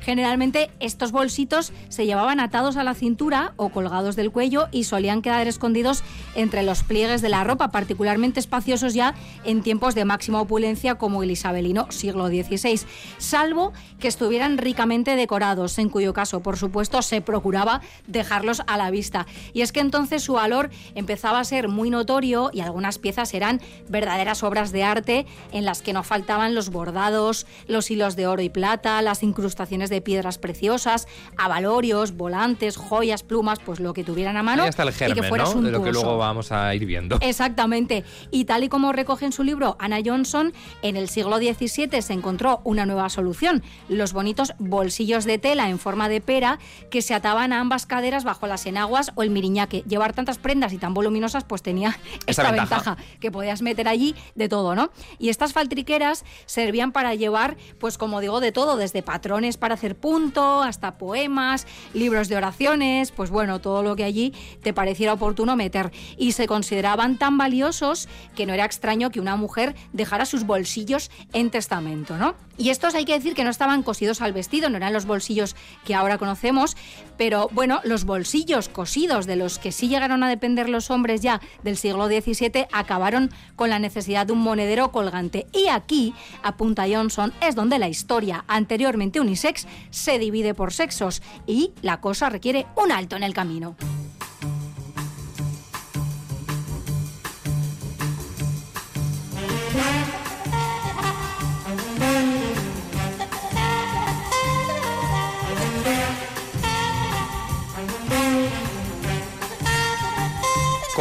Generalmente 0.01 0.71
estos 0.81 1.13
bolsitos 1.13 1.73
se 1.89 2.07
llevaban 2.07 2.41
atados 2.41 2.77
a 2.77 2.85
la 2.85 2.95
cintura 2.95 3.53
o 3.57 3.69
colgados 3.69 4.17
del 4.17 4.31
cuello 4.31 4.69
y 4.73 4.85
solían 4.85 5.23
quedar 5.23 5.47
escondidos 5.47 6.03
entre 6.35 6.63
los 6.63 6.83
pliegues 6.83 7.23
de 7.23 7.29
la 7.29 7.45
ropa, 7.45 7.71
particularmente 7.71 8.41
espaciosos 8.41 8.95
ya 8.95 9.15
en 9.45 9.63
tiempos 9.63 9.95
de 9.95 10.05
máxima 10.05 10.41
opulencia 10.41 10.97
como 10.97 11.23
el 11.23 11.31
isabelino 11.31 11.87
siglo 11.91 12.29
XVI, 12.29 12.81
salvo 13.19 13.73
que 13.99 14.09
estuvieran 14.09 14.59
ricamente 14.59 15.17
decorados, 15.17 15.79
en 15.79 15.89
cuyo 15.89 16.13
caso, 16.13 16.41
por 16.41 16.57
supuesto, 16.57 17.03
se 17.03 17.21
procuraba 17.21 17.81
dejarlos 18.07 18.63
a 18.67 18.77
la 18.77 18.91
vista. 18.91 19.27
Y 19.53 19.63
es 19.63 19.73
que 19.73 19.81
entonces 19.81 20.23
su 20.23 20.35
valor 20.35 20.71
empezaba 20.95 21.41
a 21.41 21.45
ser 21.45 21.69
muy 21.69 21.91
notorio 21.91 22.51
y 22.53 22.61
algunas 22.61 22.99
piezas 22.99 23.33
eran 23.35 23.61
verdaderas 23.89 24.43
obras 24.43 24.73
de 24.73 24.85
arte 24.85 25.27
en 25.53 25.65
las 25.65 25.83
que 25.83 25.93
no 25.93 26.03
faltaban 26.03 26.55
los 26.55 26.71
bordados, 26.71 27.47
los 27.67 27.91
hilos 27.91 28.17
de 28.17 28.27
oro 28.27 28.43
y 28.43 28.49
plata, 28.49 29.01
las 29.03 29.23
incrustaciones 29.27 29.91
de 29.91 30.01
piedras 30.01 30.39
preciosas, 30.39 31.07
avalorios, 31.37 32.13
volantes, 32.17 32.77
joyas, 32.77 33.23
plumas, 33.23 33.59
pues 33.59 33.81
lo 33.81 33.93
que 33.93 34.05
tuvieran 34.05 34.37
a 34.37 34.43
mano 34.43 34.63
Ahí 34.63 34.69
está 34.69 34.83
el 34.83 34.89
y 34.89 34.93
que 34.93 34.99
germen, 34.99 35.29
fuera 35.29 35.45
¿no? 35.45 35.63
De 35.63 35.71
lo 35.71 35.83
que 35.83 35.93
luego 35.93 36.17
vamos 36.17 36.53
a 36.53 36.75
ir 36.75 36.87
viendo. 36.87 37.19
Exactamente. 37.21 38.05
Y 38.31 38.45
tal 38.45 38.65
y 38.65 38.69
como 38.69 38.93
recoge 38.93 39.27
en 39.27 39.33
su 39.33 39.43
libro 39.43 39.77
Anna 39.79 39.99
Johnson, 40.05 40.53
en 40.83 40.97
el 40.97 41.09
siglo 41.09 41.39
XVII 41.39 42.03
se 42.03 42.13
encontró 42.13 42.61
una 42.65 42.87
nueva 42.87 43.09
solución, 43.09 43.63
los 43.89 44.13
bonitos 44.13 44.55
bolsillos 44.59 45.25
de 45.25 45.39
tela 45.39 45.69
en 45.69 45.79
forma 45.79 46.09
de 46.09 46.21
pera 46.21 46.59
que 46.91 47.03
se 47.03 47.15
ataban 47.15 47.53
a 47.53 47.61
ambas 47.61 47.87
caderas 47.87 48.25
bajo 48.25 48.47
las 48.47 48.67
enaguas 48.67 49.13
o 49.15 49.23
el 49.23 49.31
miriñaque. 49.31 49.83
Llevar 49.89 50.13
tantas 50.13 50.39
prendas 50.39 50.73
y 50.73 50.79
tan 50.79 50.95
voluminosas 50.95 51.45
pues 51.45 51.63
tenía 51.63 51.99
Esa 52.27 52.43
esta 52.43 52.53
ventaja. 52.53 52.95
ventaja, 52.95 53.19
que 53.21 53.31
podías 53.31 53.63
meter 53.63 53.89
allí 53.89 54.15
de 54.35 54.49
todo, 54.49 54.75
¿no? 54.75 54.91
Y 55.19 55.29
estas 55.29 55.53
faltriqueras 55.53 56.25
servían 56.47 56.93
para 56.93 57.15
llevar, 57.15 57.57
pues 57.79 57.99
como 57.99 58.21
digo, 58.21 58.41
de 58.41 58.53
todo, 58.53 58.77
desde 58.77 59.03
patrones 59.17 59.57
para 59.57 59.73
hacer 59.73 59.97
punto, 59.97 60.63
hasta 60.63 60.99
poemas, 60.99 61.67
libros 61.95 62.29
de 62.29 62.37
oraciones, 62.37 63.13
pues 63.13 63.31
bueno, 63.31 63.63
todo 63.63 63.83
lo 63.83 63.97
que 63.97 64.05
allí 64.05 64.35
te 64.63 64.75
pareciera 64.75 65.15
oportuno 65.15 65.57
meter. 65.57 65.91
Y 66.19 66.33
se 66.33 66.47
consideraban 66.47 67.17
tan 67.17 67.39
valiosos 67.39 68.11
que 68.35 68.45
no 68.45 68.53
era 68.53 68.67
extraño 68.67 69.09
que 69.11 69.21
una 69.21 69.37
mujer 69.37 69.75
dejara 69.95 70.27
sus 70.27 70.45
bolsillos 70.45 71.11
en 71.33 71.49
testamento, 71.51 72.19
¿no? 72.19 72.35
Y 72.59 72.69
estos 72.69 72.95
hay 72.95 73.07
que 73.07 73.15
decir 73.15 73.35
que 73.35 73.45
no 73.45 73.51
estaban 73.51 73.83
cosidos 73.83 74.21
al 74.21 74.35
vestido, 74.35 74.69
no 74.69 74.77
eran 74.77 74.93
los 74.93 75.07
bolsillos 75.07 75.57
que 75.85 75.95
ahora 75.95 76.19
conocemos, 76.19 76.77
pero 77.17 77.49
bueno, 77.53 77.81
los 77.85 78.05
bolsillos 78.05 78.69
cosidos 78.69 79.27
de 79.27 79.37
los 79.37 79.59
que 79.59 79.73
sí 79.73 79.89
llegaron 79.89 80.23
a 80.23 80.29
depender 80.29 80.69
los 80.69 80.91
hombres 80.91 81.23
ya 81.23 81.41
del 81.63 81.77
siglo 81.77 82.07
XVII 82.07 82.67
acabaron 82.73 83.31
con 83.57 83.71
la 83.71 83.79
necesidad 83.79 84.27
de 84.27 84.33
un 84.33 84.41
monedero 84.41 84.91
colgante. 84.91 85.47
Y 85.53 85.69
aquí, 85.69 86.15
apunta 86.43 86.87
Johnson, 86.91 87.33
es 87.41 87.55
donde 87.55 87.79
la 87.79 87.89
historia, 87.89 88.45
anteriormente 88.49 89.06
unisex, 89.21 89.67
se 89.91 90.19
divide 90.19 90.55
por 90.55 90.73
sexos 90.73 91.23
y 91.47 91.73
la 91.83 92.01
cosa 92.01 92.29
requiere 92.29 92.67
un 92.77 92.93
alto 92.93 93.17
en 93.17 93.23
el 93.23 93.35
camino. 93.35 93.77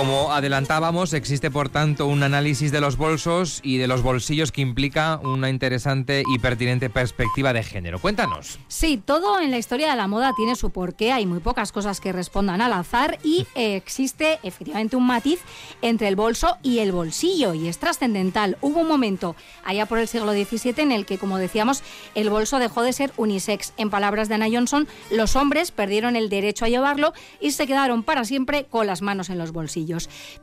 Como 0.06 0.32
adelantábamos, 0.32 1.14
existe 1.14 1.50
por 1.50 1.70
tanto 1.70 2.06
un 2.06 2.22
análisis 2.22 2.72
de 2.72 2.80
los 2.80 2.96
bolsos 2.96 3.60
y 3.64 3.78
de 3.78 3.88
los 3.88 4.04
bolsillos 4.04 4.52
que 4.52 4.62
implica 4.62 5.20
una 5.24 5.50
interesante 5.50 6.22
y 6.32 6.38
pertinente 6.38 6.92
perspectiva 6.92 7.54
de 7.54 7.64
género. 7.64 7.98
Cuéntanos. 7.98 8.60
Sí, 8.68 9.02
todo 9.04 9.40
en 9.40 9.50
la 9.50 9.58
historia 9.58 9.90
de 9.90 9.96
la 9.96 10.08
moda 10.08 10.34
tiene 10.38 10.56
su 10.56 10.70
porqué, 10.70 11.12
hay 11.12 11.26
muy 11.26 11.40
pocas 11.40 11.72
cosas 11.72 12.02
que 12.02 12.12
respondan 12.12 12.62
al 12.62 12.74
azar 12.74 13.18
y 13.24 13.48
eh, 13.56 13.76
existe 13.84 14.38
efectivamente 14.44 14.96
un 14.96 15.08
matiz 15.08 15.40
entre 15.82 16.08
el 16.08 16.16
bolso 16.16 16.60
y 16.62 16.80
el 16.80 16.92
bolsillo 16.92 17.56
y 17.56 17.68
es 17.68 17.80
trascendental. 17.80 18.60
Hubo 18.62 18.82
un 18.82 18.88
momento 18.88 19.36
allá 19.64 19.88
por 19.88 19.98
el 19.98 20.08
siglo 20.08 20.34
XVII 20.34 20.84
en 20.84 20.92
el 20.92 21.08
que, 21.08 21.18
como 21.18 21.40
decíamos, 21.40 21.82
el 22.14 22.30
bolso 22.30 22.60
dejó 22.60 22.84
de 22.84 22.94
ser 22.94 23.12
unisex. 23.18 23.74
En 23.78 23.90
palabras 23.90 24.30
de 24.30 24.36
Anna 24.36 24.50
Johnson, 24.52 24.88
los 25.10 25.36
hombres 25.36 25.72
perdieron 25.72 26.16
el 26.16 26.30
derecho 26.30 26.66
a 26.66 26.70
llevarlo 26.70 27.14
y 27.42 27.52
se 27.52 27.66
quedaron 27.66 28.04
para 28.04 28.24
siempre 28.24 28.66
con 28.66 28.86
las 28.86 29.02
manos 29.02 29.32
en 29.32 29.40
los 29.40 29.52
bolsillos. 29.52 29.95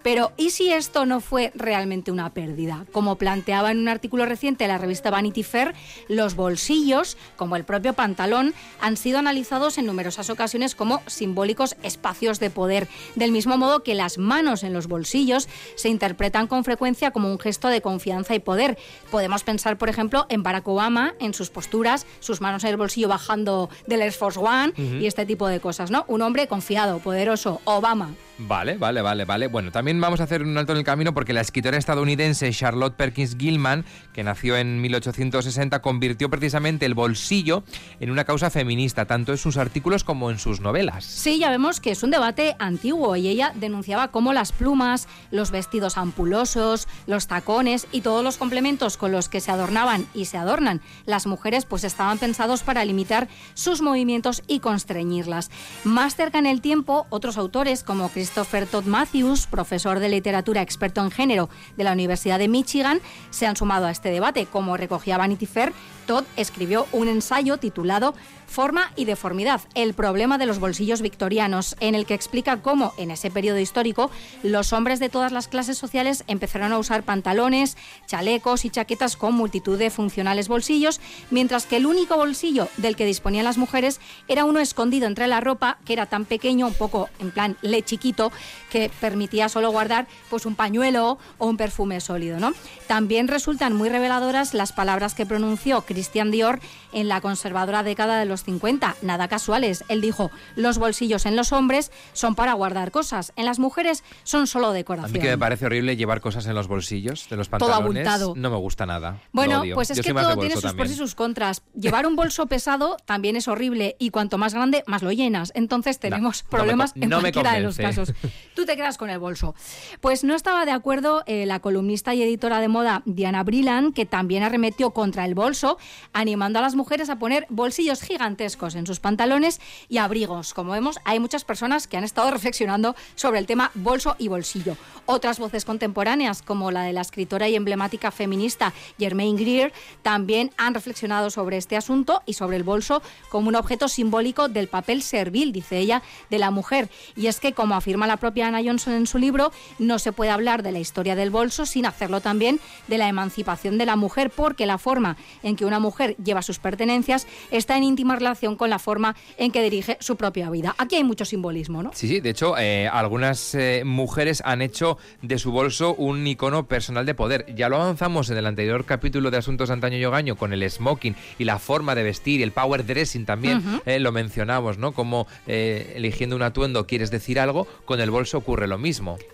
Pero 0.02 0.32
¿y 0.36 0.50
si 0.50 0.72
esto 0.72 1.06
no 1.06 1.20
fue 1.20 1.52
realmente 1.54 2.10
una 2.10 2.30
pérdida? 2.32 2.86
Como 2.92 3.16
planteaba 3.16 3.70
en 3.70 3.78
un 3.78 3.88
artículo 3.88 4.26
reciente 4.26 4.64
de 4.64 4.68
la 4.68 4.78
revista 4.78 5.10
Vanity 5.10 5.42
Fair, 5.42 5.74
los 6.08 6.34
bolsillos, 6.34 7.16
como 7.36 7.56
el 7.56 7.64
propio 7.64 7.92
pantalón, 7.92 8.54
han 8.80 8.96
sido 8.96 9.18
analizados 9.18 9.78
en 9.78 9.86
numerosas 9.86 10.30
ocasiones 10.30 10.74
como 10.74 11.02
simbólicos 11.06 11.76
espacios 11.82 12.40
de 12.40 12.50
poder, 12.50 12.88
del 13.14 13.32
mismo 13.32 13.58
modo 13.58 13.82
que 13.82 13.94
las 13.94 14.18
manos 14.18 14.62
en 14.62 14.72
los 14.72 14.88
bolsillos 14.88 15.48
se 15.74 15.88
interpretan 15.88 16.46
con 16.46 16.64
frecuencia 16.64 17.10
como 17.10 17.30
un 17.30 17.38
gesto 17.38 17.68
de 17.68 17.82
confianza 17.82 18.34
y 18.34 18.38
poder. 18.38 18.78
Podemos 19.10 19.42
pensar, 19.42 19.78
por 19.78 19.88
ejemplo, 19.88 20.26
en 20.28 20.42
Barack 20.42 20.66
Obama, 20.68 21.14
en 21.18 21.34
sus 21.34 21.50
posturas, 21.50 22.06
sus 22.20 22.40
manos 22.40 22.64
en 22.64 22.70
el 22.70 22.76
bolsillo 22.76 23.08
bajando 23.08 23.70
del 23.86 24.02
Air 24.02 24.12
Force 24.12 24.38
One 24.38 24.72
y 24.76 25.06
este 25.06 25.26
tipo 25.26 25.48
de 25.48 25.60
cosas, 25.60 25.90
¿no? 25.90 26.04
Un 26.08 26.22
hombre 26.22 26.46
confiado, 26.46 26.98
poderoso, 26.98 27.60
Obama. 27.64 28.14
Vale, 28.38 28.76
vale, 28.76 29.02
vale, 29.02 29.24
Bueno, 29.50 29.72
también 29.72 29.98
vamos 29.98 30.20
a 30.20 30.24
hacer 30.24 30.42
un 30.42 30.58
alto 30.58 30.72
en 30.72 30.78
el 30.78 30.84
camino 30.84 31.14
porque 31.14 31.32
la 31.32 31.40
escritora 31.40 31.78
estadounidense 31.78 32.50
Charlotte 32.52 32.94
Perkins 32.94 33.34
Gilman, 33.38 33.86
que 34.12 34.22
nació 34.22 34.58
en 34.58 34.80
1860, 34.82 35.80
convirtió 35.80 36.28
precisamente 36.28 36.84
el 36.84 36.92
bolsillo 36.92 37.64
en 37.98 38.10
una 38.10 38.24
causa 38.24 38.50
feminista, 38.50 39.06
tanto 39.06 39.32
en 39.32 39.38
sus 39.38 39.56
artículos 39.56 40.04
como 40.04 40.30
en 40.30 40.38
sus 40.38 40.60
novelas. 40.60 41.06
Sí, 41.06 41.38
ya 41.38 41.48
vemos 41.48 41.80
que 41.80 41.92
es 41.92 42.02
un 42.02 42.10
debate 42.10 42.56
antiguo 42.58 43.16
y 43.16 43.28
ella 43.28 43.52
denunciaba 43.54 44.08
cómo 44.08 44.34
las 44.34 44.52
plumas, 44.52 45.08
los 45.30 45.50
vestidos 45.50 45.96
ampulosos, 45.96 46.86
los 47.06 47.26
tacones 47.26 47.86
y 47.90 48.02
todos 48.02 48.22
los 48.22 48.36
complementos 48.36 48.98
con 48.98 49.12
los 49.12 49.30
que 49.30 49.40
se 49.40 49.50
adornaban 49.50 50.06
y 50.12 50.26
se 50.26 50.36
adornan 50.36 50.82
las 51.06 51.26
mujeres 51.26 51.64
pues 51.64 51.84
estaban 51.84 52.18
pensados 52.18 52.62
para 52.62 52.84
limitar 52.84 53.28
sus 53.54 53.80
movimientos 53.80 54.42
y 54.46 54.60
constreñirlas. 54.60 55.50
Más 55.84 56.16
cerca 56.16 56.38
en 56.38 56.46
el 56.46 56.60
tiempo, 56.60 57.06
otros 57.08 57.38
autores 57.38 57.82
como 57.82 58.10
Christopher 58.10 58.66
Todd 58.66 58.84
Matthews, 58.84 59.21
profesor 59.48 60.00
de 60.00 60.08
literatura 60.08 60.62
experto 60.62 61.00
en 61.02 61.10
género 61.10 61.48
de 61.76 61.84
la 61.84 61.92
Universidad 61.92 62.38
de 62.38 62.48
Michigan, 62.48 63.00
se 63.30 63.46
han 63.46 63.56
sumado 63.56 63.86
a 63.86 63.90
este 63.90 64.10
debate. 64.10 64.46
Como 64.46 64.76
recogía 64.76 65.16
Vanity 65.16 65.46
Fair, 65.46 65.72
Todd 66.06 66.24
escribió 66.36 66.86
un 66.92 67.08
ensayo 67.08 67.58
titulado 67.58 68.14
Forma 68.46 68.92
y 68.96 69.06
deformidad, 69.06 69.62
el 69.74 69.94
problema 69.94 70.36
de 70.36 70.44
los 70.44 70.58
bolsillos 70.58 71.00
victorianos, 71.00 71.74
en 71.80 71.94
el 71.94 72.04
que 72.04 72.12
explica 72.12 72.60
cómo 72.60 72.92
en 72.98 73.10
ese 73.10 73.30
periodo 73.30 73.58
histórico 73.58 74.10
los 74.42 74.74
hombres 74.74 75.00
de 75.00 75.08
todas 75.08 75.32
las 75.32 75.48
clases 75.48 75.78
sociales 75.78 76.22
empezaron 76.26 76.70
a 76.74 76.78
usar 76.78 77.02
pantalones, 77.02 77.78
chalecos 78.06 78.66
y 78.66 78.70
chaquetas 78.70 79.16
con 79.16 79.32
multitud 79.32 79.78
de 79.78 79.88
funcionales 79.88 80.48
bolsillos, 80.48 81.00
mientras 81.30 81.64
que 81.64 81.78
el 81.78 81.86
único 81.86 82.18
bolsillo 82.18 82.68
del 82.76 82.94
que 82.94 83.06
disponían 83.06 83.46
las 83.46 83.56
mujeres 83.56 84.02
era 84.28 84.44
uno 84.44 84.60
escondido 84.60 85.06
entre 85.06 85.28
la 85.28 85.40
ropa, 85.40 85.78
que 85.86 85.94
era 85.94 86.04
tan 86.04 86.26
pequeño, 86.26 86.66
un 86.66 86.74
poco 86.74 87.08
en 87.20 87.30
plan 87.30 87.56
le 87.62 87.82
chiquito, 87.82 88.32
que 88.70 88.90
permitía 89.12 89.50
solo 89.50 89.70
guardar 89.70 90.06
pues 90.30 90.46
un 90.46 90.54
pañuelo 90.54 91.18
o 91.36 91.46
un 91.46 91.58
perfume 91.58 92.00
sólido, 92.00 92.40
¿no? 92.40 92.54
También 92.86 93.28
resultan 93.28 93.74
muy 93.74 93.90
reveladoras 93.90 94.54
las 94.54 94.72
palabras 94.72 95.12
que 95.14 95.26
pronunció 95.26 95.82
Christian 95.82 96.30
Dior 96.30 96.60
en 96.94 97.08
la 97.08 97.20
conservadora 97.20 97.82
década 97.82 98.18
de 98.18 98.24
los 98.24 98.42
50, 98.44 98.96
nada 99.02 99.28
casuales. 99.28 99.84
Él 99.88 100.00
dijo, 100.00 100.30
los 100.56 100.78
bolsillos 100.78 101.26
en 101.26 101.36
los 101.36 101.52
hombres 101.52 101.92
son 102.14 102.34
para 102.34 102.54
guardar 102.54 102.90
cosas, 102.90 103.34
en 103.36 103.44
las 103.44 103.58
mujeres 103.58 104.02
son 104.24 104.46
solo 104.46 104.72
decoración. 104.72 105.10
A 105.10 105.12
mí 105.12 105.20
que 105.20 105.28
me 105.28 105.36
parece 105.36 105.66
horrible 105.66 105.94
llevar 105.96 106.22
cosas 106.22 106.46
en 106.46 106.54
los 106.54 106.66
bolsillos 106.66 107.28
de 107.28 107.36
los 107.36 107.50
Todo 107.50 107.58
pantalones. 107.58 108.06
abultado. 108.06 108.32
No 108.34 108.48
me 108.48 108.56
gusta 108.56 108.86
nada. 108.86 109.20
Bueno, 109.32 109.62
pues 109.74 109.90
es 109.90 109.98
Yo 109.98 110.02
que 110.02 110.14
todo 110.14 110.38
tiene 110.38 110.56
sus 110.56 110.72
pros 110.72 110.90
y 110.90 110.94
sus 110.94 111.14
contras. 111.14 111.60
Llevar 111.74 112.06
un 112.06 112.16
bolso 112.16 112.46
pesado 112.46 112.96
también 113.04 113.36
es 113.36 113.46
horrible 113.46 113.94
y 113.98 114.08
cuanto 114.08 114.38
más 114.38 114.54
grande, 114.54 114.84
más 114.86 115.02
lo 115.02 115.12
llenas. 115.12 115.52
Entonces 115.54 115.98
tenemos 115.98 116.44
no 116.44 116.50
problemas 116.50 116.92
en 116.96 117.10
no 117.10 117.20
cualquiera 117.20 117.52
de 117.52 117.60
los 117.60 117.76
casos. 117.76 118.14
Tú 118.54 118.64
te 118.64 118.74
quedas 118.76 118.96
el 119.10 119.18
bolso. 119.18 119.54
Pues 120.00 120.24
no 120.24 120.34
estaba 120.34 120.64
de 120.64 120.72
acuerdo 120.72 121.22
eh, 121.26 121.46
la 121.46 121.60
columnista 121.60 122.14
y 122.14 122.22
editora 122.22 122.60
de 122.60 122.68
moda 122.68 123.02
Diana 123.04 123.42
Brilan, 123.42 123.92
que 123.92 124.06
también 124.06 124.42
arremetió 124.42 124.90
contra 124.90 125.24
el 125.24 125.34
bolso, 125.34 125.78
animando 126.12 126.58
a 126.58 126.62
las 126.62 126.74
mujeres 126.74 127.10
a 127.10 127.16
poner 127.16 127.46
bolsillos 127.48 128.02
gigantescos 128.02 128.74
en 128.74 128.86
sus 128.86 129.00
pantalones 129.00 129.60
y 129.88 129.98
abrigos. 129.98 130.54
Como 130.54 130.72
vemos, 130.72 130.98
hay 131.04 131.20
muchas 131.20 131.44
personas 131.44 131.86
que 131.86 131.96
han 131.96 132.04
estado 132.04 132.30
reflexionando 132.30 132.94
sobre 133.14 133.38
el 133.38 133.46
tema 133.46 133.70
bolso 133.74 134.16
y 134.18 134.28
bolsillo. 134.28 134.76
Otras 135.06 135.38
voces 135.38 135.64
contemporáneas, 135.64 136.42
como 136.42 136.70
la 136.70 136.82
de 136.82 136.92
la 136.92 137.00
escritora 137.00 137.48
y 137.48 137.56
emblemática 137.56 138.10
feminista 138.10 138.72
Germaine 138.98 139.38
Greer, 139.38 139.72
también 140.02 140.50
han 140.56 140.74
reflexionado 140.74 141.30
sobre 141.30 141.56
este 141.56 141.76
asunto 141.76 142.22
y 142.26 142.34
sobre 142.34 142.56
el 142.56 142.62
bolso 142.62 143.02
como 143.28 143.48
un 143.48 143.56
objeto 143.56 143.88
simbólico 143.88 144.48
del 144.48 144.68
papel 144.68 145.02
servil, 145.02 145.52
dice 145.52 145.78
ella, 145.78 146.02
de 146.30 146.38
la 146.38 146.50
mujer. 146.50 146.88
Y 147.16 147.26
es 147.26 147.40
que, 147.40 147.52
como 147.52 147.74
afirma 147.74 148.06
la 148.06 148.16
propia 148.16 148.48
Anna 148.48 148.62
Johnson 148.64 148.91
en 148.92 149.06
su 149.06 149.18
libro, 149.18 149.52
no 149.78 149.98
se 149.98 150.12
puede 150.12 150.30
hablar 150.30 150.62
de 150.62 150.72
la 150.72 150.78
historia 150.78 151.14
del 151.14 151.30
bolso 151.30 151.66
sin 151.66 151.86
hacerlo 151.86 152.20
también 152.20 152.60
de 152.88 152.98
la 152.98 153.08
emancipación 153.08 153.78
de 153.78 153.86
la 153.86 153.96
mujer, 153.96 154.30
porque 154.30 154.66
la 154.66 154.78
forma 154.78 155.16
en 155.42 155.56
que 155.56 155.64
una 155.64 155.78
mujer 155.78 156.16
lleva 156.22 156.42
sus 156.42 156.58
pertenencias 156.58 157.26
está 157.50 157.76
en 157.76 157.84
íntima 157.84 158.16
relación 158.16 158.56
con 158.56 158.70
la 158.70 158.78
forma 158.78 159.16
en 159.36 159.52
que 159.52 159.62
dirige 159.62 159.96
su 160.00 160.16
propia 160.16 160.50
vida. 160.50 160.74
Aquí 160.78 160.96
hay 160.96 161.04
mucho 161.04 161.24
simbolismo, 161.24 161.82
¿no? 161.82 161.90
Sí, 161.94 162.08
sí, 162.08 162.20
de 162.20 162.30
hecho, 162.30 162.56
eh, 162.58 162.88
algunas 162.88 163.54
eh, 163.54 163.82
mujeres 163.84 164.42
han 164.44 164.62
hecho 164.62 164.98
de 165.22 165.38
su 165.38 165.52
bolso 165.52 165.94
un 165.94 166.26
icono 166.26 166.66
personal 166.66 167.06
de 167.06 167.14
poder. 167.14 167.46
Ya 167.54 167.68
lo 167.68 167.76
avanzamos 167.76 168.30
en 168.30 168.36
el 168.36 168.46
anterior 168.46 168.84
capítulo 168.84 169.30
de 169.30 169.38
Asuntos 169.38 169.70
Antaño 169.70 169.96
y 169.98 170.04
Ogaño 170.04 170.36
con 170.36 170.52
el 170.52 170.68
smoking 170.68 171.16
y 171.38 171.44
la 171.44 171.58
forma 171.58 171.94
de 171.94 172.02
vestir 172.02 172.40
y 172.40 172.42
el 172.42 172.52
power 172.52 172.84
dressing 172.84 173.24
también. 173.24 173.62
Eh, 173.86 173.98
lo 173.98 174.12
mencionamos, 174.12 174.78
¿no? 174.78 174.92
Como 174.92 175.26
eligiendo 175.46 176.36
un 176.36 176.42
atuendo 176.42 176.86
quieres 176.86 177.10
decir 177.10 177.38
algo, 177.40 177.66
con 177.84 178.00
el 178.00 178.10
bolso 178.10 178.38
ocurre 178.38 178.66
lo 178.66 178.78
mismo. 178.78 178.81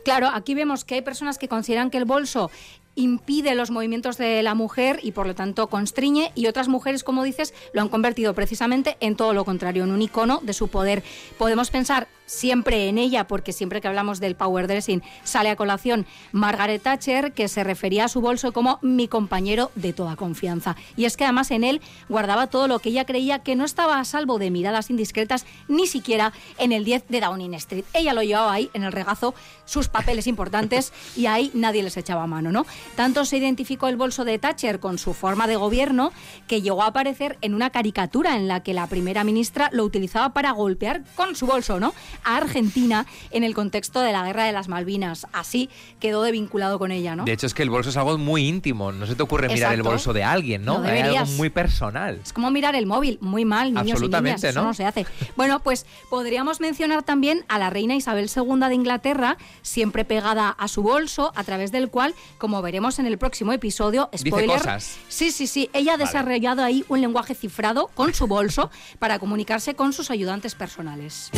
Claro, 0.05 0.29
aquí 0.29 0.55
vemos 0.55 0.85
que 0.85 0.97
hay 0.97 1.03
personas 1.03 1.39
que 1.39 1.49
consideran 1.49 1.91
que 1.91 1.99
el 1.99 2.05
bolso 2.05 2.51
impide 2.95 3.55
los 3.55 3.71
movimientos 3.71 4.19
de 4.19 4.43
la 4.43 4.55
mujer 4.55 4.99
y 5.03 5.13
por 5.13 5.27
lo 5.27 5.35
tanto 5.35 5.69
constriñe 5.69 6.33
y 6.35 6.47
otras 6.47 6.69
mujeres, 6.69 7.05
como 7.05 7.23
dices, 7.23 7.55
lo 7.73 7.81
han 7.81 7.89
convertido 7.89 8.35
precisamente 8.35 8.97
en 9.01 9.15
todo 9.15 9.35
lo 9.35 9.45
contrario, 9.45 9.85
en 9.85 9.93
un 9.93 10.03
icono 10.03 10.41
de 10.43 10.53
su 10.53 10.69
poder. 10.69 11.05
Podemos 11.39 11.71
pensar 11.71 12.09
siempre 12.29 12.89
en 12.89 12.99
ella 12.99 13.27
porque 13.27 13.53
siempre 13.53 13.81
que 13.81 13.89
hablamos 13.89 14.21
del 14.21 14.37
power 14.37 14.69
dressing 14.69 15.03
sale 15.25 15.49
a 15.51 15.57
colación 15.57 16.07
Margaret 16.31 16.83
Thatcher 16.83 17.33
que 17.33 17.49
se 17.49 17.65
refería 17.65 18.05
a 18.05 18.09
su 18.09 18.21
bolso 18.21 18.53
como 18.53 18.79
mi 18.83 19.09
compañero 19.09 19.73
de 19.75 19.93
toda 19.93 20.15
confianza. 20.15 20.77
Y 20.97 21.07
es 21.07 21.17
que 21.17 21.25
además 21.25 21.51
en 21.51 21.65
él 21.65 21.81
guardaba 22.09 22.49
todo 22.49 22.69
lo 22.69 22.79
que 22.79 22.91
ella 22.91 23.07
creía 23.07 23.41
que 23.41 23.57
no 23.57 23.65
estaba 23.65 23.99
a 23.99 24.05
salvo 24.05 24.39
de 24.39 24.51
miradas 24.51 24.91
indiscretas 24.91 25.47
ni 25.67 25.87
siquiera 25.87 26.33
en 26.59 26.73
el 26.73 26.85
10 26.85 27.09
de 27.09 27.21
Downing 27.21 27.55
Street. 27.55 27.85
Ella 27.95 28.13
lo 28.13 28.23
llevaba 28.23 28.53
ahí 28.53 28.71
en 28.75 28.85
el 28.85 28.93
regazo 28.93 29.35
sus 29.65 29.89
papeles 29.89 30.27
importantes 30.27 30.93
y 31.17 31.27
ahí 31.27 31.51
nadie 31.55 31.83
les 31.83 31.97
echaba 31.97 32.27
mano, 32.27 32.53
¿no? 32.53 32.67
Tanto 32.95 33.25
se 33.25 33.39
identificó 33.39 33.89
el 33.89 33.97
bolso 33.97 34.25
de 34.25 34.39
Thatcher 34.39 34.81
con 34.81 34.99
su 34.99 35.15
forma 35.15 35.47
de 35.47 35.57
gobierno 35.57 36.13
que 36.47 36.61
llegó 36.61 36.83
a 36.83 36.89
aparecer 36.89 37.39
en 37.41 37.55
una 37.55 37.71
caricatura 37.71 38.37
en 38.37 38.49
la 38.49 38.63
que 38.63 38.75
la 38.75 38.87
primera 38.87 39.25
ministra 39.25 39.71
lo 39.73 39.85
utilizaba 39.85 40.33
para 40.35 40.53
golpear 40.53 41.03
con 41.15 41.35
su 41.35 41.47
bolso, 41.47 41.81
¿no? 41.81 41.95
A 42.25 42.37
Argentina 42.37 43.07
en 43.31 43.45
el 43.45 43.55
contexto 43.55 44.01
de 44.01 44.13
la 44.13 44.25
guerra 44.25 44.45
de 44.45 44.53
las 44.53 44.69
Malvinas. 44.69 45.27
Así 45.33 45.69
quedó 46.01 46.23
de 46.23 46.33
vinculado 46.33 46.79
con 46.79 46.91
ella, 46.93 47.17
¿no? 47.17 47.25
De 47.25 47.33
hecho, 47.33 47.47
es 47.47 47.55
que 47.55 47.63
el 47.63 47.71
bolso 47.71 47.91
es 47.91 47.97
algo 47.97 48.17
muy 48.19 48.47
íntimo. 48.47 48.93
No 48.93 49.07
se 49.07 49.15
te 49.15 49.23
ocurre 49.23 49.49
mirar 49.49 49.75
el 49.75 49.83
bolso 49.83 50.13
de 50.13 50.25
alguien, 50.25 50.65
¿no? 50.65 50.79
No 50.79 50.89
Hay 50.89 51.01
algo 51.01 51.27
muy 51.33 51.51
personal. 51.51 52.21
Es 52.23 52.33
como 52.33 52.51
mirar 52.51 52.75
el 52.75 52.87
móvil, 52.87 53.19
muy 53.21 53.45
mal, 53.45 53.69
niños 53.69 53.81
y 53.81 53.85
niñas, 53.85 53.97
Absolutamente, 53.97 54.49
eso 54.49 54.61
¿no? 54.61 54.67
no 54.69 54.75
se 54.75 54.85
hace. 54.85 55.07
Bueno, 55.37 55.61
pues 55.61 55.87
podríamos 56.11 56.61
mencionar 56.61 57.03
también 57.03 57.45
a 57.49 57.59
la 57.59 57.71
reina 57.71 57.95
Isabel 57.95 58.31
II 58.35 58.69
de 58.69 58.75
Inglaterra, 58.75 59.37
siempre 59.63 60.05
pegada 60.05 60.51
a 60.51 60.69
su 60.69 60.83
bolso, 60.83 61.33
a 61.35 61.45
través 61.45 61.73
del 61.73 61.89
cual, 61.89 62.15
como 62.39 62.61
veremos 62.63 62.99
en 62.99 63.07
el 63.07 63.19
próximo 63.19 63.53
episodio, 63.53 64.09
Dice 64.13 64.29
spoiler. 64.29 64.59
cosas. 64.59 64.97
Sí, 65.09 65.31
sí, 65.31 65.47
sí, 65.47 65.71
ella 65.73 65.93
ha 65.93 65.97
Vale. 65.97 66.05
desarrollado 66.07 66.63
ahí 66.65 66.85
un 66.89 67.01
lenguaje 67.01 67.35
cifrado 67.35 67.89
con 67.95 68.15
su 68.15 68.27
bolso 68.27 68.71
para 68.99 69.19
comunicarse 69.19 69.75
con 69.75 69.93
sus 69.93 70.11
ayudantes 70.11 70.55
personales. 70.55 71.31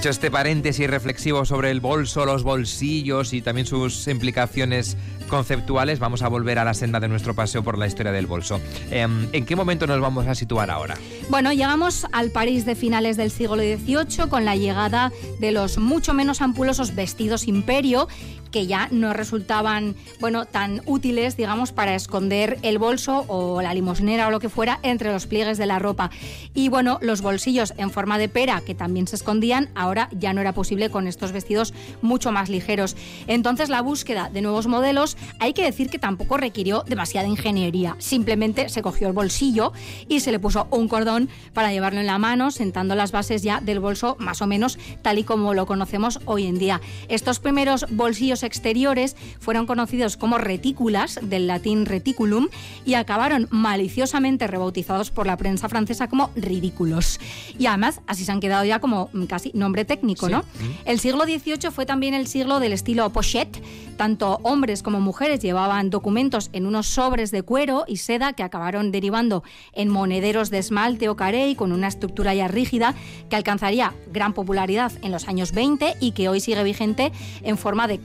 Hecho 0.00 0.08
este 0.08 0.30
paréntesis 0.30 0.88
reflexivo 0.88 1.44
sobre 1.44 1.70
el 1.70 1.80
bolso, 1.80 2.24
los 2.24 2.42
bolsillos 2.42 3.34
y 3.34 3.42
también 3.42 3.66
sus 3.66 4.08
implicaciones 4.08 4.96
conceptuales, 5.28 5.98
vamos 5.98 6.22
a 6.22 6.28
volver 6.28 6.58
a 6.58 6.64
la 6.64 6.72
senda 6.72 7.00
de 7.00 7.08
nuestro 7.08 7.34
paseo 7.34 7.62
por 7.62 7.76
la 7.76 7.86
historia 7.86 8.10
del 8.10 8.26
bolso. 8.26 8.62
Em, 8.90 9.28
¿En 9.32 9.44
qué 9.44 9.56
momento 9.56 9.86
nos 9.86 10.00
vamos 10.00 10.26
a 10.26 10.34
situar 10.34 10.70
ahora? 10.70 10.94
Bueno, 11.28 11.52
llegamos 11.52 12.06
al 12.12 12.30
París 12.30 12.64
de 12.64 12.76
finales 12.76 13.18
del 13.18 13.30
siglo 13.30 13.56
XVIII 13.56 14.30
con 14.30 14.46
la 14.46 14.56
llegada 14.56 15.12
de 15.38 15.52
los 15.52 15.76
mucho 15.76 16.14
menos 16.14 16.40
ampulosos 16.40 16.94
vestidos 16.94 17.46
imperio 17.46 18.08
que 18.50 18.66
ya 18.66 18.88
no 18.90 19.12
resultaban, 19.12 19.94
bueno, 20.20 20.44
tan 20.44 20.82
útiles, 20.86 21.36
digamos, 21.36 21.72
para 21.72 21.94
esconder 21.94 22.58
el 22.62 22.78
bolso 22.78 23.24
o 23.28 23.62
la 23.62 23.74
limosnera 23.74 24.28
o 24.28 24.30
lo 24.30 24.40
que 24.40 24.48
fuera 24.48 24.78
entre 24.82 25.12
los 25.12 25.26
pliegues 25.26 25.58
de 25.58 25.66
la 25.66 25.78
ropa. 25.78 26.10
Y 26.54 26.68
bueno, 26.68 26.98
los 27.00 27.22
bolsillos 27.22 27.72
en 27.76 27.90
forma 27.90 28.18
de 28.18 28.28
pera 28.28 28.62
que 28.64 28.74
también 28.74 29.06
se 29.06 29.16
escondían, 29.16 29.68
ahora 29.74 30.08
ya 30.12 30.32
no 30.32 30.40
era 30.40 30.52
posible 30.52 30.90
con 30.90 31.06
estos 31.06 31.32
vestidos 31.32 31.72
mucho 32.02 32.32
más 32.32 32.48
ligeros. 32.48 32.96
Entonces 33.26 33.68
la 33.68 33.82
búsqueda 33.82 34.30
de 34.32 34.42
nuevos 34.42 34.66
modelos, 34.66 35.16
hay 35.38 35.52
que 35.52 35.64
decir 35.64 35.90
que 35.90 35.98
tampoco 35.98 36.36
requirió 36.36 36.84
demasiada 36.86 37.28
ingeniería. 37.28 37.96
Simplemente 37.98 38.68
se 38.68 38.82
cogió 38.82 39.06
el 39.06 39.12
bolsillo 39.12 39.72
y 40.08 40.20
se 40.20 40.32
le 40.32 40.38
puso 40.38 40.66
un 40.70 40.88
cordón 40.88 41.28
para 41.52 41.72
llevarlo 41.72 42.00
en 42.00 42.06
la 42.06 42.18
mano, 42.18 42.50
sentando 42.50 42.94
las 42.94 43.12
bases 43.12 43.42
ya 43.42 43.60
del 43.60 43.80
bolso 43.80 44.16
más 44.18 44.42
o 44.42 44.46
menos 44.46 44.78
tal 45.02 45.18
y 45.18 45.24
como 45.24 45.54
lo 45.54 45.66
conocemos 45.66 46.20
hoy 46.24 46.46
en 46.46 46.58
día. 46.58 46.80
Estos 47.08 47.40
primeros 47.40 47.86
bolsillos 47.90 48.39
exteriores 48.42 49.16
fueron 49.40 49.66
conocidos 49.66 50.16
como 50.16 50.38
retículas, 50.38 51.18
del 51.22 51.46
latín 51.46 51.86
reticulum, 51.86 52.48
y 52.84 52.94
acabaron 52.94 53.48
maliciosamente 53.50 54.46
rebautizados 54.46 55.10
por 55.10 55.26
la 55.26 55.36
prensa 55.36 55.68
francesa 55.68 56.08
como 56.08 56.30
ridículos. 56.36 57.20
Y 57.58 57.66
además, 57.66 58.00
así 58.06 58.24
se 58.24 58.32
han 58.32 58.40
quedado 58.40 58.64
ya 58.64 58.78
como 58.80 59.10
mm, 59.12 59.24
casi 59.24 59.50
nombre 59.54 59.84
técnico, 59.84 60.26
Sí. 60.26 60.32
¿no? 60.32 60.44
El 60.84 61.00
siglo 61.00 61.24
XVIII 61.24 61.70
fue 61.70 61.86
también 61.86 62.14
el 62.14 62.26
siglo 62.26 62.60
del 62.60 62.72
estilo 62.72 63.10
pochette. 63.10 63.62
Tanto 63.96 64.40
hombres 64.42 64.82
como 64.82 65.00
mujeres 65.00 65.40
llevaban 65.40 65.90
documentos 65.90 66.48
en 66.52 66.64
unos 66.66 66.86
sobres 66.86 67.30
de 67.30 67.42
cuero 67.42 67.84
y 67.86 67.98
seda 67.98 68.32
que 68.32 68.42
acabaron 68.42 68.92
derivando 68.92 69.42
en 69.74 69.88
monederos 69.90 70.48
de 70.50 70.58
esmalte 70.58 71.08
o 71.08 71.16
carey 71.16 71.54
con 71.54 71.72
una 71.72 71.88
estructura 71.88 72.34
ya 72.34 72.48
rígida 72.48 72.94
que 73.28 73.36
alcanzaría 73.36 73.92
gran 74.10 74.32
popularidad 74.32 74.92
en 75.02 75.12
los 75.12 75.28
años 75.28 75.52
20 75.52 75.96
y 76.00 76.12
que 76.12 76.28
hoy 76.28 76.40
sigue 76.40 76.62
vigente 76.64 77.12
en 77.42 77.58
forma 77.58 77.88
de 77.88 77.98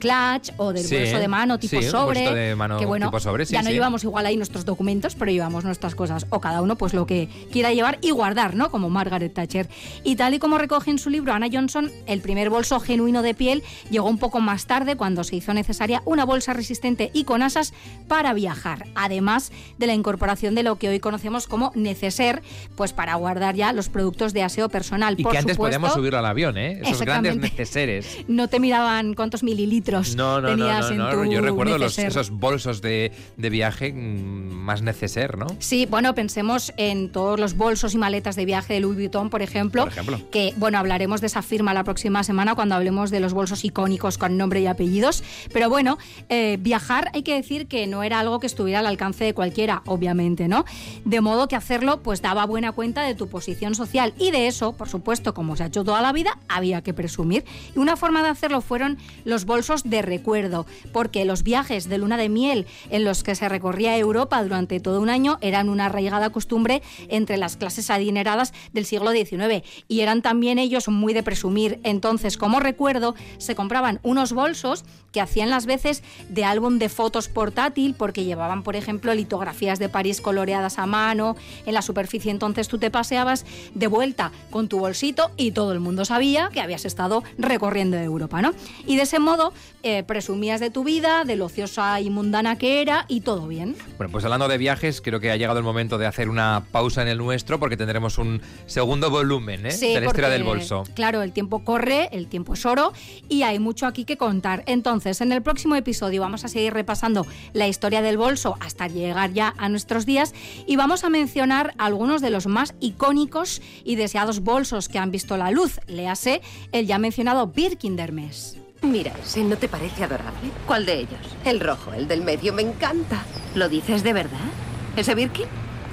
o 0.56 0.72
del 0.72 0.84
Sí, 0.84 0.96
bolso 0.96 1.18
de 1.18 1.28
mano 1.28 1.58
tipo 1.58 1.80
sí, 1.80 1.88
sobre. 1.88 2.34
de 2.34 2.56
mano 2.56 2.78
que 2.78 2.86
bueno, 2.86 3.06
tipo 3.06 3.20
sobre, 3.20 3.46
sí, 3.46 3.52
ya 3.54 3.62
no 3.62 3.70
llevamos 3.70 4.04
igual 4.04 4.26
ahí 4.26 4.36
nuestros 4.36 4.64
documentos, 4.64 5.14
pero 5.14 5.30
llevamos 5.30 5.64
nuestras 5.64 5.94
cosas. 5.94 6.26
O 6.30 6.40
cada 6.40 6.62
uno 6.62 6.76
pues 6.76 6.94
lo 6.94 7.06
que 7.06 7.28
quiera 7.50 7.72
llevar 7.72 7.98
y 8.00 8.10
guardar, 8.10 8.54
¿no? 8.54 8.70
Como 8.70 8.90
Margaret 8.90 9.32
Thatcher. 9.32 9.68
Y 10.04 10.16
tal 10.16 10.34
y 10.34 10.38
como 10.38 10.58
recoge 10.58 10.90
en 10.90 10.98
su 10.98 11.10
libro 11.10 11.32
Anna 11.32 11.48
Johnson, 11.52 11.90
el 12.06 12.20
primer 12.20 12.50
bolso 12.50 12.80
genuino 12.80 13.22
de 13.22 13.34
piel 13.34 13.62
llegó 13.90 14.08
un 14.08 14.18
poco 14.18 14.40
más 14.40 14.66
tarde 14.66 14.96
cuando 14.96 15.24
se 15.24 15.36
hizo 15.36 15.54
necesaria 15.54 16.02
una 16.04 16.24
bolsa 16.24 16.52
resistente 16.52 17.10
y 17.12 17.24
con 17.24 17.42
asas 17.42 17.72
para 18.08 18.34
viajar. 18.34 18.86
Además 18.94 19.52
de 19.78 19.86
la 19.86 19.94
incorporación 19.94 20.54
de 20.54 20.62
lo 20.62 20.76
que 20.76 20.88
hoy 20.88 21.00
conocemos 21.00 21.46
como 21.46 21.72
neceser, 21.74 22.42
pues 22.76 22.92
para 22.92 23.14
guardar 23.14 23.54
ya 23.54 23.72
los 23.72 23.88
productos 23.88 24.32
de 24.32 24.42
aseo 24.42 24.68
personal. 24.68 25.14
Y 25.18 25.22
Por 25.22 25.32
que 25.32 25.38
antes 25.38 25.56
supuesto, 25.56 25.78
podíamos 25.78 25.94
subirlo 25.94 26.18
al 26.18 26.26
avión, 26.26 26.58
¿eh? 26.58 26.80
Esos 26.82 27.00
grandes 27.02 27.36
neceseres. 27.36 28.06
no 28.28 28.48
te 28.48 28.60
miraban 28.60 29.14
cuántos 29.14 29.42
mililitros 29.42 30.15
no, 30.16 30.40
no, 30.40 30.48
tenías 30.48 30.90
no, 30.90 30.96
no, 30.96 31.10
en 31.12 31.16
no, 31.18 31.24
tu 31.24 31.32
Yo 31.32 31.40
recuerdo 31.40 31.78
los- 31.78 31.98
esos 31.98 32.30
bolsos 32.30 32.82
de, 32.82 33.12
de 33.36 33.50
viaje 33.50 33.92
más 33.92 34.82
neceser, 34.82 35.38
¿no? 35.38 35.46
Sí, 35.58 35.86
bueno, 35.86 36.14
pensemos 36.14 36.72
en 36.76 37.10
todos 37.12 37.38
los 37.38 37.56
bolsos 37.56 37.94
y 37.94 37.98
maletas 37.98 38.36
de 38.36 38.44
viaje 38.44 38.74
de 38.74 38.80
Louis 38.80 38.96
Vuitton, 38.96 39.30
por 39.30 39.42
ejemplo. 39.42 39.82
Por 39.84 39.92
ejemplo. 39.92 40.20
Que, 40.30 40.54
bueno, 40.56 40.78
hablaremos 40.78 41.20
de 41.20 41.28
esa 41.28 41.42
firma 41.42 41.74
la 41.74 41.84
próxima 41.84 42.22
semana 42.24 42.54
cuando 42.54 42.74
hablemos 42.74 43.10
de 43.10 43.20
los 43.20 43.32
bolsos 43.32 43.64
icónicos 43.64 44.18
con 44.18 44.36
nombre 44.36 44.60
y 44.60 44.66
apellidos. 44.66 45.22
Pero 45.52 45.68
bueno, 45.68 45.98
eh, 46.28 46.58
viajar 46.60 47.10
hay 47.14 47.22
que 47.22 47.34
decir 47.34 47.66
que 47.68 47.86
no 47.86 48.02
era 48.02 48.20
algo 48.20 48.40
que 48.40 48.46
estuviera 48.46 48.80
al 48.80 48.86
alcance 48.86 49.24
de 49.24 49.34
cualquiera, 49.34 49.82
obviamente, 49.86 50.48
¿no? 50.48 50.64
De 51.04 51.20
modo 51.20 51.48
que 51.48 51.56
hacerlo, 51.56 52.02
pues 52.02 52.22
daba 52.22 52.46
buena 52.46 52.72
cuenta 52.72 53.02
de 53.02 53.14
tu 53.14 53.28
posición 53.28 53.74
social. 53.74 54.14
Y 54.18 54.30
de 54.30 54.46
eso, 54.46 54.72
por 54.76 54.88
supuesto, 54.88 55.34
como 55.34 55.56
se 55.56 55.64
ha 55.64 55.66
hecho 55.66 55.84
toda 55.84 56.00
la 56.00 56.12
vida, 56.12 56.38
había 56.48 56.82
que 56.82 56.94
presumir. 56.94 57.44
Y 57.74 57.78
una 57.78 57.96
forma 57.96 58.22
de 58.22 58.28
hacerlo 58.30 58.60
fueron 58.60 58.98
los 59.24 59.44
bolsos 59.44 59.82
de 59.84 60.02
recuerdo, 60.06 60.64
porque 60.92 61.26
los 61.26 61.42
viajes 61.42 61.90
de 61.90 61.98
luna 61.98 62.16
de 62.16 62.30
miel 62.30 62.66
en 62.90 63.04
los 63.04 63.22
que 63.22 63.34
se 63.34 63.48
recorría 63.48 63.98
Europa 63.98 64.42
durante 64.42 64.80
todo 64.80 65.00
un 65.00 65.10
año 65.10 65.36
eran 65.42 65.68
una 65.68 65.86
arraigada 65.86 66.30
costumbre 66.30 66.82
entre 67.08 67.36
las 67.36 67.56
clases 67.56 67.90
adineradas 67.90 68.54
del 68.72 68.86
siglo 68.86 69.10
XIX 69.10 69.62
y 69.88 70.00
eran 70.00 70.22
también 70.22 70.58
ellos 70.58 70.88
muy 70.88 71.12
de 71.12 71.22
presumir. 71.22 71.80
Entonces, 71.82 72.38
como 72.38 72.60
recuerdo, 72.60 73.14
se 73.38 73.54
compraban 73.54 74.00
unos 74.02 74.32
bolsos 74.32 74.84
que 75.16 75.22
hacían 75.22 75.48
las 75.48 75.64
veces 75.64 76.02
de 76.28 76.44
álbum 76.44 76.78
de 76.78 76.90
fotos 76.90 77.30
portátil 77.30 77.94
porque 77.96 78.24
llevaban, 78.24 78.62
por 78.62 78.76
ejemplo, 78.76 79.14
litografías 79.14 79.78
de 79.78 79.88
París 79.88 80.20
coloreadas 80.20 80.78
a 80.78 80.84
mano 80.84 81.36
en 81.64 81.72
la 81.72 81.80
superficie. 81.80 82.30
Entonces 82.30 82.68
tú 82.68 82.76
te 82.76 82.90
paseabas 82.90 83.46
de 83.72 83.86
vuelta 83.86 84.30
con 84.50 84.68
tu 84.68 84.78
bolsito 84.78 85.30
y 85.38 85.52
todo 85.52 85.72
el 85.72 85.80
mundo 85.80 86.04
sabía 86.04 86.50
que 86.52 86.60
habías 86.60 86.84
estado 86.84 87.24
recorriendo 87.38 87.96
Europa, 87.96 88.42
¿no? 88.42 88.52
Y 88.86 88.96
de 88.96 89.04
ese 89.04 89.18
modo 89.18 89.54
eh, 89.82 90.02
presumías 90.02 90.60
de 90.60 90.68
tu 90.68 90.84
vida, 90.84 91.24
de 91.24 91.36
lo 91.36 91.46
ociosa 91.46 91.98
y 92.02 92.10
mundana 92.10 92.58
que 92.58 92.82
era 92.82 93.06
y 93.08 93.22
todo 93.22 93.48
bien. 93.48 93.74
Bueno, 93.96 94.12
pues 94.12 94.22
hablando 94.24 94.48
de 94.48 94.58
viajes, 94.58 95.00
creo 95.00 95.18
que 95.18 95.30
ha 95.30 95.36
llegado 95.36 95.58
el 95.58 95.64
momento 95.64 95.96
de 95.96 96.04
hacer 96.04 96.28
una 96.28 96.66
pausa 96.72 97.00
en 97.00 97.08
el 97.08 97.16
nuestro 97.16 97.58
porque 97.58 97.78
tendremos 97.78 98.18
un 98.18 98.42
segundo 98.66 99.08
volumen 99.08 99.64
¿eh? 99.64 99.70
Sí, 99.70 99.94
de 99.94 100.00
la 100.00 100.06
historia 100.08 100.28
porque, 100.28 100.32
del 100.32 100.44
bolso. 100.44 100.84
Claro, 100.94 101.22
el 101.22 101.32
tiempo 101.32 101.64
corre, 101.64 102.10
el 102.12 102.26
tiempo 102.26 102.52
es 102.52 102.66
oro 102.66 102.92
y 103.30 103.44
hay 103.44 103.58
mucho 103.58 103.86
aquí 103.86 104.04
que 104.04 104.18
contar. 104.18 104.62
Entonces, 104.66 105.05
en 105.06 105.30
el 105.30 105.40
próximo 105.40 105.76
episodio 105.76 106.20
vamos 106.20 106.44
a 106.44 106.48
seguir 106.48 106.74
repasando 106.74 107.26
la 107.52 107.68
historia 107.68 108.02
del 108.02 108.18
bolso 108.18 108.56
hasta 108.58 108.88
llegar 108.88 109.32
ya 109.32 109.54
a 109.56 109.68
nuestros 109.68 110.04
días 110.04 110.34
y 110.66 110.74
vamos 110.74 111.04
a 111.04 111.10
mencionar 111.10 111.74
algunos 111.78 112.20
de 112.20 112.30
los 112.30 112.48
más 112.48 112.74
icónicos 112.80 113.62
y 113.84 113.94
deseados 113.94 114.40
bolsos 114.40 114.88
que 114.88 114.98
han 114.98 115.12
visto 115.12 115.36
la 115.36 115.52
luz. 115.52 115.78
Léase 115.86 116.42
el 116.72 116.88
ya 116.88 116.98
mencionado 116.98 117.46
Birkin 117.46 117.94
de 117.94 118.02
Hermès. 118.02 118.56
Mira, 118.82 119.12
ese 119.22 119.44
no 119.44 119.56
te 119.56 119.68
parece 119.68 120.02
adorable. 120.02 120.50
¿Cuál 120.66 120.86
de 120.86 120.98
ellos? 120.98 121.20
El 121.44 121.60
rojo, 121.60 121.92
el 121.92 122.08
del 122.08 122.22
medio, 122.22 122.52
me 122.52 122.62
encanta. 122.62 123.22
¿Lo 123.54 123.68
dices 123.68 124.02
de 124.02 124.12
verdad? 124.12 124.50
¿Ese 124.96 125.14
Birkin? 125.14 125.46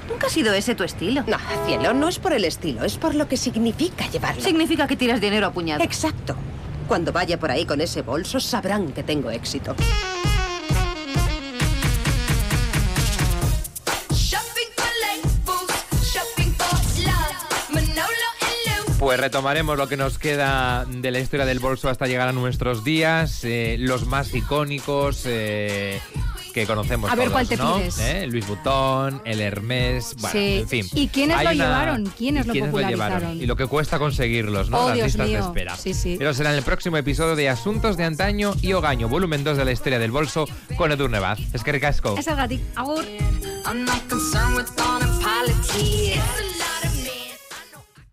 Nunca 0.08 0.26
ha 0.26 0.30
sido 0.30 0.52
ese 0.52 0.74
tu 0.74 0.82
estilo. 0.82 1.22
No, 1.28 1.38
cielo, 1.66 1.94
no 1.94 2.08
es 2.08 2.18
por 2.18 2.32
el 2.32 2.44
estilo, 2.44 2.84
es 2.84 2.98
por 2.98 3.14
lo 3.14 3.28
que 3.28 3.36
significa 3.36 4.08
llevarlo. 4.08 4.42
Significa 4.42 4.88
que 4.88 4.96
tiras 4.96 5.20
dinero 5.20 5.46
a 5.46 5.52
puñado. 5.52 5.84
Exacto. 5.84 6.36
Cuando 6.88 7.12
vaya 7.12 7.38
por 7.38 7.50
ahí 7.50 7.64
con 7.64 7.80
ese 7.80 8.02
bolso, 8.02 8.40
sabrán 8.40 8.92
que 8.92 9.02
tengo 9.02 9.30
éxito. 9.30 9.74
Pues 19.04 19.20
retomaremos 19.20 19.76
lo 19.76 19.86
que 19.86 19.98
nos 19.98 20.18
queda 20.18 20.86
de 20.86 21.10
la 21.10 21.18
historia 21.18 21.44
del 21.44 21.58
bolso 21.58 21.90
hasta 21.90 22.06
llegar 22.06 22.28
a 22.28 22.32
nuestros 22.32 22.84
días, 22.84 23.44
eh, 23.44 23.76
los 23.78 24.06
más 24.06 24.32
icónicos 24.32 25.24
eh, 25.26 26.00
que 26.54 26.66
conocemos 26.66 27.10
A 27.10 27.16
ver 27.16 27.24
todos, 27.26 27.32
cuál 27.32 27.48
te 27.48 27.56
¿no? 27.56 27.76
pides. 27.78 27.98
¿Eh? 27.98 28.26
Louis 28.28 28.46
Vuitton, 28.46 29.20
el 29.24 29.40
Hermès, 29.40 30.14
bueno, 30.20 30.32
Sí. 30.32 30.58
en 30.60 30.68
fin. 30.68 30.86
¿Y 30.94 31.08
quiénes 31.08 31.36
Hay 31.36 31.44
lo 31.46 31.52
una- 31.52 31.64
llevaron? 31.64 32.06
¿Quiénes 32.16 32.44
y 32.44 32.46
lo 32.46 32.52
quiénes 32.52 32.70
popularizaron? 32.70 33.18
llevaron? 33.18 33.42
Y 33.42 33.46
lo 33.46 33.56
que 33.56 33.66
cuesta 33.66 33.98
conseguirlos, 33.98 34.70
¿no? 34.70 34.78
Oh, 34.78 34.86
Las 34.88 34.94
Dios 34.94 35.06
listas 35.08 35.26
de 35.26 35.32
mío. 35.36 35.44
espera. 35.46 35.76
Sí, 35.76 35.92
sí. 35.92 36.14
Pero 36.16 36.32
será 36.32 36.50
en 36.52 36.56
el 36.56 36.62
próximo 36.62 36.96
episodio 36.96 37.34
de 37.34 37.48
Asuntos 37.48 37.96
de 37.96 38.04
Antaño 38.04 38.54
y 38.62 38.72
Ogaño, 38.72 39.08
volumen 39.08 39.42
2 39.42 39.56
de 39.58 39.64
la 39.64 39.72
historia 39.72 39.98
del 39.98 40.12
bolso 40.12 40.46
con 40.76 40.92
Edu 40.92 41.08
Nevaz. 41.08 41.40
Es 41.52 41.64
que 41.64 41.72
ricasco. 41.72 42.14
Es 42.16 42.26
el 42.28 42.36
gatic. 42.36 42.60
Agur. 42.76 43.04